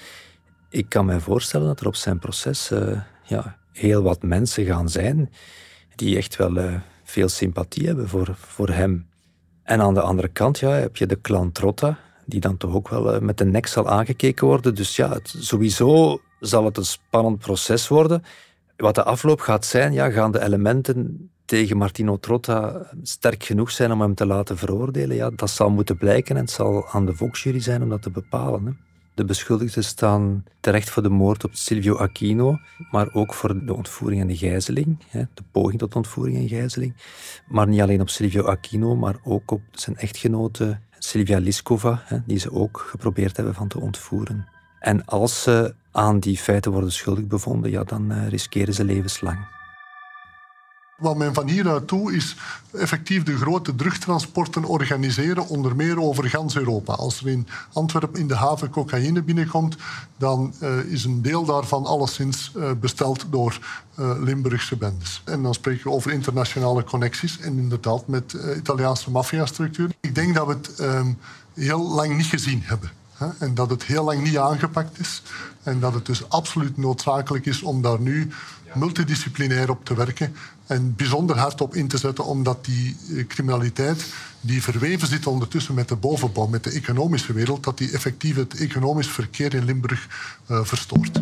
Ik 0.70 0.88
kan 0.88 1.06
me 1.06 1.20
voorstellen 1.20 1.66
dat 1.66 1.80
er 1.80 1.86
op 1.86 1.96
zijn 1.96 2.18
proces 2.18 2.70
uh, 2.70 3.00
ja, 3.24 3.56
heel 3.72 4.02
wat 4.02 4.22
mensen 4.22 4.64
gaan 4.64 4.88
zijn 4.88 5.30
die 5.94 6.16
echt 6.16 6.36
wel 6.36 6.56
uh, 6.56 6.74
veel 7.04 7.28
sympathie 7.28 7.86
hebben 7.86 8.08
voor, 8.08 8.34
voor 8.36 8.68
hem. 8.68 9.06
En 9.62 9.80
aan 9.80 9.94
de 9.94 10.00
andere 10.00 10.28
kant 10.28 10.58
ja, 10.58 10.70
heb 10.70 10.96
je 10.96 11.06
de 11.06 11.20
clan 11.20 11.52
Trotta, 11.52 11.98
die 12.26 12.40
dan 12.40 12.56
toch 12.56 12.74
ook 12.74 12.88
wel 12.88 13.14
uh, 13.14 13.20
met 13.20 13.38
de 13.38 13.44
nek 13.44 13.66
zal 13.66 13.88
aangekeken 13.88 14.46
worden. 14.46 14.74
Dus 14.74 14.96
ja, 14.96 15.18
sowieso 15.22 16.20
zal 16.40 16.64
het 16.64 16.76
een 16.76 16.84
spannend 16.84 17.38
proces 17.38 17.88
worden. 17.88 18.22
Wat 18.76 18.94
de 18.94 19.04
afloop 19.04 19.40
gaat 19.40 19.64
zijn, 19.64 19.92
ja, 19.92 20.10
gaan 20.10 20.32
de 20.32 20.42
elementen 20.42 21.30
tegen 21.44 21.76
Martino 21.76 22.18
Trotta 22.18 22.86
sterk 23.02 23.44
genoeg 23.44 23.70
zijn 23.70 23.92
om 23.92 24.00
hem 24.00 24.14
te 24.14 24.26
laten 24.26 24.58
veroordelen? 24.58 25.16
Ja, 25.16 25.30
dat 25.30 25.50
zal 25.50 25.70
moeten 25.70 25.96
blijken 25.96 26.36
en 26.36 26.42
het 26.42 26.50
zal 26.50 26.88
aan 26.88 27.06
de 27.06 27.14
volksjury 27.14 27.60
zijn 27.60 27.82
om 27.82 27.88
dat 27.88 28.02
te 28.02 28.10
bepalen. 28.10 28.66
Hè. 28.66 28.91
De 29.14 29.24
beschuldigden 29.24 29.84
staan 29.84 30.44
terecht 30.60 30.90
voor 30.90 31.02
de 31.02 31.08
moord 31.08 31.44
op 31.44 31.54
Silvio 31.54 31.96
Aquino, 31.96 32.58
maar 32.90 33.12
ook 33.12 33.34
voor 33.34 33.64
de 33.66 33.74
ontvoering 33.74 34.20
en 34.20 34.26
de 34.26 34.36
gijzeling, 34.36 34.98
de 35.10 35.42
poging 35.50 35.78
tot 35.78 35.96
ontvoering 35.96 36.36
en 36.36 36.48
gijzeling. 36.48 36.94
Maar 37.48 37.68
niet 37.68 37.80
alleen 37.80 38.00
op 38.00 38.08
Silvio 38.08 38.44
Aquino, 38.44 38.96
maar 38.96 39.16
ook 39.24 39.50
op 39.50 39.62
zijn 39.72 39.96
echtgenote 39.96 40.78
Silvia 40.98 41.38
Liskova, 41.38 42.02
die 42.26 42.38
ze 42.38 42.52
ook 42.52 42.86
geprobeerd 42.90 43.36
hebben 43.36 43.54
van 43.54 43.68
te 43.68 43.80
ontvoeren. 43.80 44.48
En 44.80 45.04
als 45.04 45.42
ze 45.42 45.74
aan 45.90 46.18
die 46.18 46.36
feiten 46.36 46.72
worden 46.72 46.92
schuldig 46.92 47.26
bevonden, 47.26 47.70
ja, 47.70 47.84
dan 47.84 48.10
eh, 48.10 48.28
riskeren 48.28 48.74
ze 48.74 48.84
levenslang. 48.84 49.38
Wat 51.02 51.16
men 51.16 51.34
van 51.34 51.48
hieruit 51.48 51.88
doet, 51.88 52.12
is 52.12 52.36
effectief 52.72 53.22
de 53.22 53.36
grote 53.36 53.74
drugtransporten 53.74 54.64
organiseren, 54.64 55.48
onder 55.48 55.76
meer 55.76 56.00
over 56.00 56.28
gans 56.28 56.56
Europa. 56.56 56.92
Als 56.92 57.20
er 57.20 57.28
in 57.28 57.46
Antwerpen 57.72 58.20
in 58.20 58.26
de 58.26 58.36
haven 58.36 58.70
cocaïne 58.70 59.22
binnenkomt, 59.22 59.76
dan 60.16 60.54
uh, 60.62 60.78
is 60.78 61.04
een 61.04 61.22
deel 61.22 61.44
daarvan 61.44 61.86
alleszins 61.86 62.52
uh, 62.56 62.70
besteld 62.80 63.26
door 63.30 63.58
uh, 63.98 64.10
Limburgse 64.20 64.76
bendes. 64.76 65.22
En 65.24 65.42
dan 65.42 65.54
spreken 65.54 65.84
we 65.84 65.90
over 65.90 66.12
internationale 66.12 66.84
connecties 66.84 67.38
en 67.40 67.58
inderdaad 67.58 68.08
met 68.08 68.36
Italiaanse 68.56 69.10
maffiastructuren. 69.10 69.94
Ik 70.00 70.14
denk 70.14 70.34
dat 70.34 70.46
we 70.46 70.52
het 70.52 70.80
um, 70.80 71.18
heel 71.54 71.88
lang 71.88 72.16
niet 72.16 72.26
gezien 72.26 72.62
hebben. 72.64 72.90
En 73.38 73.54
dat 73.54 73.70
het 73.70 73.82
heel 73.82 74.04
lang 74.04 74.22
niet 74.22 74.38
aangepakt 74.38 75.00
is. 75.00 75.22
En 75.62 75.80
dat 75.80 75.94
het 75.94 76.06
dus 76.06 76.28
absoluut 76.28 76.76
noodzakelijk 76.76 77.46
is 77.46 77.62
om 77.62 77.82
daar 77.82 78.00
nu 78.00 78.30
multidisciplinair 78.74 79.70
op 79.70 79.84
te 79.84 79.94
werken 79.94 80.34
en 80.66 80.94
bijzonder 80.96 81.38
hard 81.38 81.60
op 81.60 81.74
in 81.74 81.88
te 81.88 81.98
zetten, 81.98 82.24
omdat 82.24 82.64
die 82.64 82.96
eh, 83.16 83.26
criminaliteit 83.26 84.04
die 84.40 84.62
verweven 84.62 85.08
zit 85.08 85.26
ondertussen 85.26 85.74
met 85.74 85.88
de 85.88 85.96
bovenbouw, 85.96 86.46
met 86.46 86.64
de 86.64 86.70
economische 86.70 87.32
wereld, 87.32 87.64
dat 87.64 87.78
die 87.78 87.92
effectief 87.92 88.36
het 88.36 88.54
economisch 88.54 89.08
verkeer 89.08 89.54
in 89.54 89.64
Limburg 89.64 90.08
uh, 90.50 90.64
verstoort. 90.64 91.20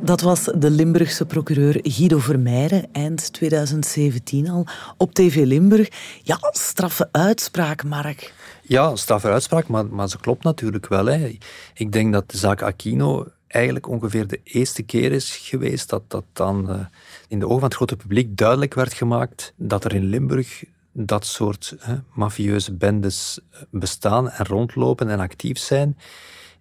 Dat 0.00 0.20
was 0.20 0.44
de 0.44 0.70
Limburgse 0.70 1.26
procureur 1.26 1.78
Guido 1.82 2.18
Vermeijren 2.18 2.88
eind 2.92 3.32
2017 3.32 4.48
al 4.48 4.66
op 4.96 5.14
TV 5.14 5.44
Limburg. 5.44 5.88
Ja, 6.22 6.38
straffe 6.50 7.08
uitspraak, 7.12 7.84
Mark. 7.84 8.34
Ja, 8.62 8.96
straffe 8.96 9.28
uitspraak, 9.28 9.68
maar, 9.68 9.86
maar 9.86 10.08
ze 10.08 10.18
klopt 10.18 10.44
natuurlijk 10.44 10.88
wel. 10.88 11.06
Hè. 11.06 11.38
Ik 11.74 11.92
denk 11.92 12.12
dat 12.12 12.30
de 12.30 12.38
zaak 12.38 12.62
Aquino 12.62 13.26
eigenlijk 13.48 13.88
ongeveer 13.88 14.26
de 14.26 14.40
eerste 14.44 14.82
keer 14.82 15.12
is 15.12 15.36
geweest 15.36 15.90
dat 15.90 16.02
dat 16.10 16.24
dan 16.32 16.70
uh, 16.70 16.80
in 17.28 17.38
de 17.38 17.44
ogen 17.44 17.58
van 17.58 17.68
het 17.68 17.76
grote 17.76 17.96
publiek 17.96 18.36
duidelijk 18.36 18.74
werd 18.74 18.92
gemaakt 18.92 19.52
dat 19.56 19.84
er 19.84 19.94
in 19.94 20.04
Limburg 20.04 20.64
dat 20.92 21.26
soort 21.26 21.76
hè, 21.78 21.94
mafieuze 22.14 22.72
bendes 22.74 23.40
bestaan 23.70 24.30
en 24.30 24.46
rondlopen 24.46 25.08
en 25.08 25.20
actief 25.20 25.58
zijn, 25.58 25.98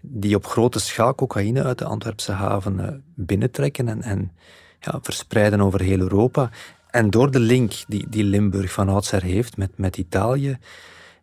die 0.01 0.35
op 0.35 0.45
grote 0.45 0.79
schaal 0.79 1.15
cocaïne 1.15 1.63
uit 1.63 1.77
de 1.77 1.85
Antwerpse 1.85 2.31
haven 2.31 2.79
uh, 2.79 2.87
binnentrekken 3.13 3.87
en, 3.87 4.01
en 4.01 4.31
ja, 4.79 4.99
verspreiden 5.01 5.61
over 5.61 5.81
heel 5.81 5.99
Europa. 5.99 6.49
En 6.89 7.09
door 7.09 7.31
de 7.31 7.39
link 7.39 7.73
die, 7.87 8.09
die 8.09 8.23
Limburg 8.23 8.71
van 8.71 8.89
oudsher 8.89 9.23
heeft 9.23 9.57
met, 9.57 9.71
met 9.75 9.97
Italië, 9.97 10.57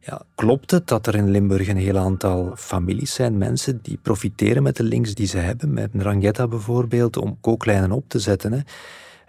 ja, 0.04 0.22
klopt 0.34 0.70
het 0.70 0.88
dat 0.88 1.06
er 1.06 1.14
in 1.14 1.30
Limburg 1.30 1.68
een 1.68 1.76
heel 1.76 1.98
aantal 1.98 2.52
families 2.56 3.14
zijn, 3.14 3.38
mensen 3.38 3.78
die 3.82 3.98
profiteren 4.02 4.62
met 4.62 4.76
de 4.76 4.82
links 4.82 5.14
die 5.14 5.26
ze 5.26 5.38
hebben, 5.38 5.72
met 5.72 5.90
Ranghetta 5.94 6.46
bijvoorbeeld, 6.46 7.16
om 7.16 7.38
kooklijnen 7.40 7.92
op 7.92 8.04
te 8.08 8.18
zetten. 8.18 8.52
Hè. 8.52 8.60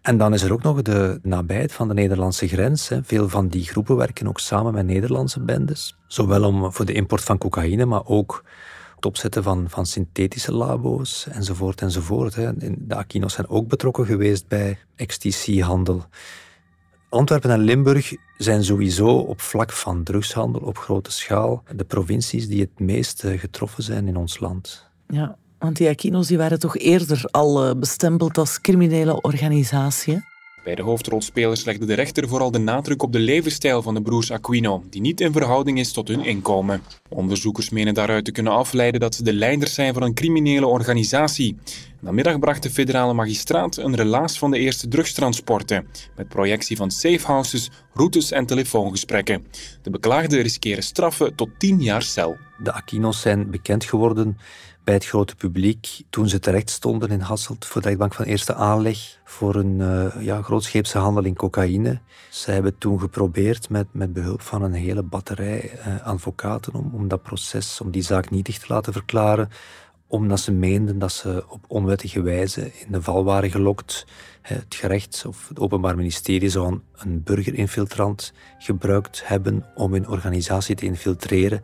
En 0.01 0.17
dan 0.17 0.33
is 0.33 0.41
er 0.41 0.53
ook 0.53 0.63
nog 0.63 0.81
de 0.81 1.19
nabijheid 1.23 1.71
van 1.71 1.87
de 1.87 1.93
Nederlandse 1.93 2.47
grens. 2.47 2.87
Hè. 2.87 3.03
Veel 3.03 3.29
van 3.29 3.47
die 3.47 3.63
groepen 3.63 3.95
werken 3.95 4.27
ook 4.27 4.39
samen 4.39 4.73
met 4.73 4.85
Nederlandse 4.85 5.39
bendes, 5.39 5.97
zowel 6.07 6.43
om, 6.43 6.73
voor 6.73 6.85
de 6.85 6.93
import 6.93 7.23
van 7.23 7.37
cocaïne, 7.37 7.85
maar 7.85 8.05
ook 8.05 8.43
het 8.95 9.05
opzetten 9.05 9.43
van, 9.43 9.69
van 9.69 9.85
synthetische 9.85 10.53
labo's 10.53 11.27
enzovoort 11.31 11.81
enzovoort. 11.81 12.35
Hè. 12.35 12.51
De 12.77 12.95
Aquino's 12.95 13.33
zijn 13.33 13.47
ook 13.47 13.67
betrokken 13.67 14.05
geweest 14.05 14.47
bij 14.47 14.77
XTC-handel. 15.05 16.05
Antwerpen 17.15 17.49
en 17.49 17.59
Limburg 17.59 18.13
zijn 18.37 18.63
sowieso 18.63 19.07
op 19.07 19.41
vlak 19.41 19.71
van 19.71 20.03
drugshandel 20.03 20.61
op 20.61 20.77
grote 20.77 21.11
schaal 21.11 21.63
de 21.75 21.83
provincies 21.83 22.47
die 22.47 22.61
het 22.61 22.79
meest 22.79 23.23
eh, 23.23 23.39
getroffen 23.39 23.83
zijn 23.83 24.07
in 24.07 24.17
ons 24.17 24.39
land. 24.39 24.89
Ja, 25.07 25.37
want 25.59 25.77
die 25.77 25.89
Aquino's 25.89 26.27
die 26.27 26.37
waren 26.37 26.59
toch 26.59 26.77
eerder 26.77 27.27
al 27.31 27.65
eh, 27.65 27.75
bestempeld 27.75 28.37
als 28.37 28.61
criminele 28.61 29.21
organisatie? 29.21 30.23
Bij 30.65 30.75
de 30.75 30.81
hoofdrolspelers 30.81 31.63
legde 31.65 31.85
de 31.85 31.93
rechter 31.93 32.27
vooral 32.27 32.51
de 32.51 32.59
nadruk 32.59 33.03
op 33.03 33.11
de 33.11 33.19
levensstijl 33.19 33.81
van 33.81 33.93
de 33.93 34.01
broers 34.01 34.31
Aquino, 34.31 34.83
die 34.89 35.01
niet 35.01 35.21
in 35.21 35.31
verhouding 35.31 35.79
is 35.79 35.91
tot 35.91 36.07
hun 36.07 36.25
inkomen. 36.25 36.81
Onderzoekers 37.09 37.69
menen 37.69 37.93
daaruit 37.93 38.25
te 38.25 38.31
kunnen 38.31 38.53
afleiden 38.53 38.99
dat 38.99 39.15
ze 39.15 39.23
de 39.23 39.33
leiders 39.33 39.73
zijn 39.73 39.93
van 39.93 40.03
een 40.03 40.13
criminele 40.13 40.67
organisatie. 40.67 41.57
Namiddag 41.99 42.39
bracht 42.39 42.63
de 42.63 42.69
federale 42.69 43.13
magistraat 43.13 43.77
een 43.77 43.95
relaas 43.95 44.37
van 44.37 44.51
de 44.51 44.59
eerste 44.59 44.87
drugstransporten, 44.87 45.87
met 46.15 46.27
projectie 46.27 46.77
van 46.77 46.91
safehouses, 46.91 47.69
routes 47.93 48.31
en 48.31 48.45
telefoongesprekken. 48.45 49.45
De 49.81 49.89
beklaagden 49.89 50.41
riskeren 50.41 50.83
straffen 50.83 51.35
tot 51.35 51.49
10 51.57 51.81
jaar 51.81 52.03
cel. 52.03 52.37
De 52.57 52.71
Aquino's 52.71 53.21
zijn 53.21 53.51
bekend 53.51 53.83
geworden 53.83 54.37
bij 54.85 54.93
het 54.93 55.05
grote 55.05 55.35
publiek 55.35 56.01
toen 56.09 56.29
ze 56.29 56.39
terecht 56.39 56.69
stonden 56.69 57.09
in 57.09 57.19
Hasselt 57.19 57.65
voor 57.65 57.81
de 57.81 57.87
rechtbank 57.87 58.13
van 58.13 58.25
eerste 58.25 58.53
aanleg 58.53 59.19
voor 59.23 59.55
een 59.55 59.79
uh, 59.79 60.25
ja, 60.25 60.41
grootscheepse 60.41 60.97
handel 60.97 61.23
in 61.23 61.35
cocaïne. 61.35 61.99
Zij 62.29 62.53
hebben 62.53 62.77
toen 62.77 62.99
geprobeerd 62.99 63.69
met, 63.69 63.87
met 63.91 64.13
behulp 64.13 64.41
van 64.41 64.61
een 64.61 64.73
hele 64.73 65.03
batterij 65.03 65.71
uh, 65.73 66.05
advocaten 66.05 66.73
om, 66.73 66.91
om 66.93 67.07
dat 67.07 67.21
proces, 67.21 67.81
om 67.81 67.91
die 67.91 68.01
zaak 68.01 68.29
nietig 68.29 68.57
te 68.59 68.65
laten 68.67 68.93
verklaren, 68.93 69.49
omdat 70.07 70.39
ze 70.39 70.51
meenden 70.51 70.99
dat 70.99 71.11
ze 71.11 71.43
op 71.47 71.65
onwettige 71.67 72.21
wijze 72.21 72.71
in 72.85 72.91
de 72.91 73.01
val 73.01 73.23
waren 73.23 73.51
gelokt. 73.51 74.05
Het 74.41 74.75
gerecht 74.75 75.23
of 75.27 75.47
het 75.47 75.59
Openbaar 75.59 75.95
Ministerie 75.95 76.49
zou 76.49 76.79
een 76.95 77.23
burgerinfiltrant 77.23 78.33
gebruikt 78.57 79.27
hebben 79.27 79.65
om 79.75 79.93
hun 79.93 80.07
organisatie 80.07 80.75
te 80.75 80.85
infiltreren. 80.85 81.61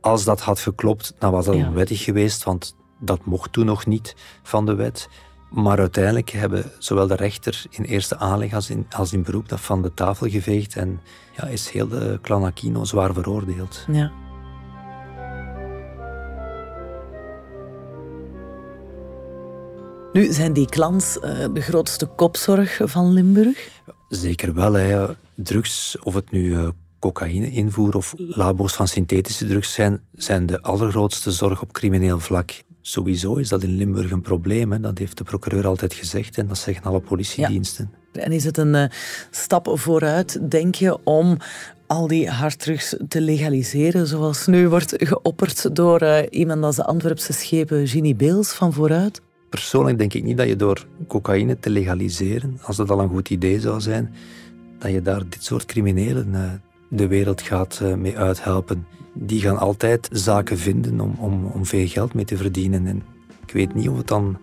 Als 0.00 0.24
dat 0.24 0.40
had 0.40 0.60
geklopt, 0.60 1.14
dan 1.18 1.32
was 1.32 1.44
dat 1.44 1.54
ja. 1.54 1.66
onwettig 1.66 2.04
geweest, 2.04 2.44
want 2.44 2.76
dat 2.98 3.24
mocht 3.24 3.52
toen 3.52 3.66
nog 3.66 3.86
niet 3.86 4.14
van 4.42 4.66
de 4.66 4.74
wet. 4.74 5.08
Maar 5.50 5.78
uiteindelijk 5.78 6.30
hebben 6.30 6.72
zowel 6.78 7.06
de 7.06 7.14
rechter 7.14 7.64
in 7.70 7.84
eerste 7.84 8.16
aanleg 8.16 8.54
als 8.54 8.70
in, 8.70 8.86
als 8.90 9.12
in 9.12 9.22
beroep 9.22 9.48
dat 9.48 9.60
van 9.60 9.82
de 9.82 9.94
tafel 9.94 10.28
geveegd 10.28 10.76
en 10.76 11.00
ja, 11.36 11.44
is 11.46 11.70
heel 11.70 11.88
de 11.88 12.18
clan 12.22 12.44
Aquino 12.44 12.84
zwaar 12.84 13.12
veroordeeld. 13.12 13.84
Ja. 13.92 14.12
Nu, 20.12 20.32
zijn 20.32 20.52
die 20.52 20.66
clans 20.66 21.16
uh, 21.16 21.22
de 21.52 21.60
grootste 21.60 22.06
kopzorg 22.06 22.80
van 22.82 23.12
Limburg? 23.12 23.68
Zeker 24.08 24.54
wel. 24.54 24.72
Hè. 24.72 25.06
Drugs, 25.34 25.96
of 26.02 26.14
het 26.14 26.30
nu 26.30 26.44
uh, 26.44 26.68
cocaïne-invoer 27.00 27.96
of 27.96 28.14
labo's 28.16 28.72
van 28.72 28.88
synthetische 28.88 29.46
drugs 29.46 29.72
zijn, 29.72 30.00
zijn 30.14 30.46
de 30.46 30.62
allergrootste 30.62 31.30
zorg 31.30 31.62
op 31.62 31.72
crimineel 31.72 32.18
vlak. 32.18 32.62
Sowieso 32.80 33.34
is 33.34 33.48
dat 33.48 33.62
in 33.62 33.76
Limburg 33.76 34.10
een 34.10 34.20
probleem. 34.20 34.72
Hè. 34.72 34.80
Dat 34.80 34.98
heeft 34.98 35.18
de 35.18 35.24
procureur 35.24 35.66
altijd 35.66 35.94
gezegd 35.94 36.38
en 36.38 36.46
dat 36.46 36.58
zeggen 36.58 36.84
alle 36.84 37.00
politiediensten. 37.00 37.90
Ja. 38.12 38.20
En 38.20 38.32
is 38.32 38.44
het 38.44 38.56
een 38.56 38.74
uh, 38.74 38.84
stap 39.30 39.70
vooruit, 39.72 40.50
denk 40.50 40.74
je, 40.74 41.04
om 41.04 41.36
al 41.86 42.06
die 42.06 42.28
harddrugs 42.28 42.96
te 43.08 43.20
legaliseren, 43.20 44.06
zoals 44.06 44.46
nu 44.46 44.68
wordt 44.68 44.94
geopperd 44.96 45.76
door 45.76 46.02
uh, 46.02 46.18
iemand 46.30 46.64
als 46.64 46.76
de 46.76 46.84
Antwerpse 46.84 47.32
schepen 47.32 47.86
Ginny 47.86 48.16
Beels 48.16 48.52
van 48.52 48.72
vooruit? 48.72 49.20
Persoonlijk 49.50 49.98
denk 49.98 50.14
ik 50.14 50.24
niet 50.24 50.36
dat 50.36 50.48
je 50.48 50.56
door 50.56 50.86
cocaïne 51.08 51.58
te 51.58 51.70
legaliseren, 51.70 52.58
als 52.62 52.76
dat 52.76 52.90
al 52.90 53.00
een 53.00 53.08
goed 53.08 53.30
idee 53.30 53.60
zou 53.60 53.80
zijn, 53.80 54.14
dat 54.78 54.90
je 54.90 55.02
daar 55.02 55.28
dit 55.28 55.44
soort 55.44 55.64
criminelen 55.64 56.28
uh, 56.32 56.52
de 56.90 57.06
wereld 57.06 57.42
gaat 57.42 57.80
uh, 57.82 57.94
mee 57.94 58.18
uithelpen. 58.18 58.86
Die 59.12 59.40
gaan 59.40 59.58
altijd 59.58 60.08
zaken 60.12 60.58
vinden 60.58 61.00
om, 61.00 61.14
om, 61.18 61.44
om 61.44 61.66
veel 61.66 61.86
geld 61.86 62.14
mee 62.14 62.24
te 62.24 62.36
verdienen. 62.36 62.86
En 62.86 63.02
ik 63.46 63.52
weet 63.52 63.74
niet 63.74 63.88
of 63.88 63.96
het 63.96 64.08
dan 64.08 64.38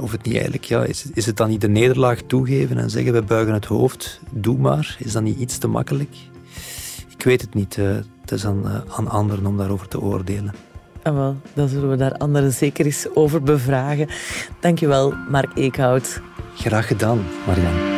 of 0.00 0.12
het 0.12 0.22
niet 0.22 0.34
eigenlijk, 0.34 0.64
ja, 0.64 0.84
is, 0.84 1.06
is 1.14 1.26
het 1.26 1.36
dan 1.36 1.48
niet 1.48 1.60
de 1.60 1.68
nederlaag 1.68 2.20
toegeven 2.26 2.78
en 2.78 2.90
zeggen 2.90 3.12
we 3.12 3.22
buigen 3.22 3.54
het 3.54 3.64
hoofd, 3.64 4.20
doe 4.30 4.58
maar. 4.58 4.96
Is 4.98 5.12
dat 5.12 5.22
niet 5.22 5.38
iets 5.38 5.58
te 5.58 5.68
makkelijk? 5.68 6.16
Ik 7.16 7.24
weet 7.24 7.40
het 7.40 7.54
niet. 7.54 7.76
Uh, 7.76 7.96
het 8.20 8.32
is 8.32 8.46
aan, 8.46 8.62
uh, 8.64 8.96
aan 8.96 9.08
anderen 9.08 9.46
om 9.46 9.56
daarover 9.56 9.88
te 9.88 10.00
oordelen. 10.00 10.54
Ah, 11.02 11.14
wel, 11.14 11.36
dan 11.54 11.68
zullen 11.68 11.90
we 11.90 11.96
daar 11.96 12.16
anderen 12.16 12.52
zeker 12.52 12.84
eens 12.84 13.06
over 13.14 13.42
bevragen. 13.42 14.08
Dankjewel, 14.60 15.14
Mark 15.30 15.50
Eekhout. 15.54 16.20
Graag 16.54 16.86
gedaan, 16.86 17.18
Marianne. 17.46 17.97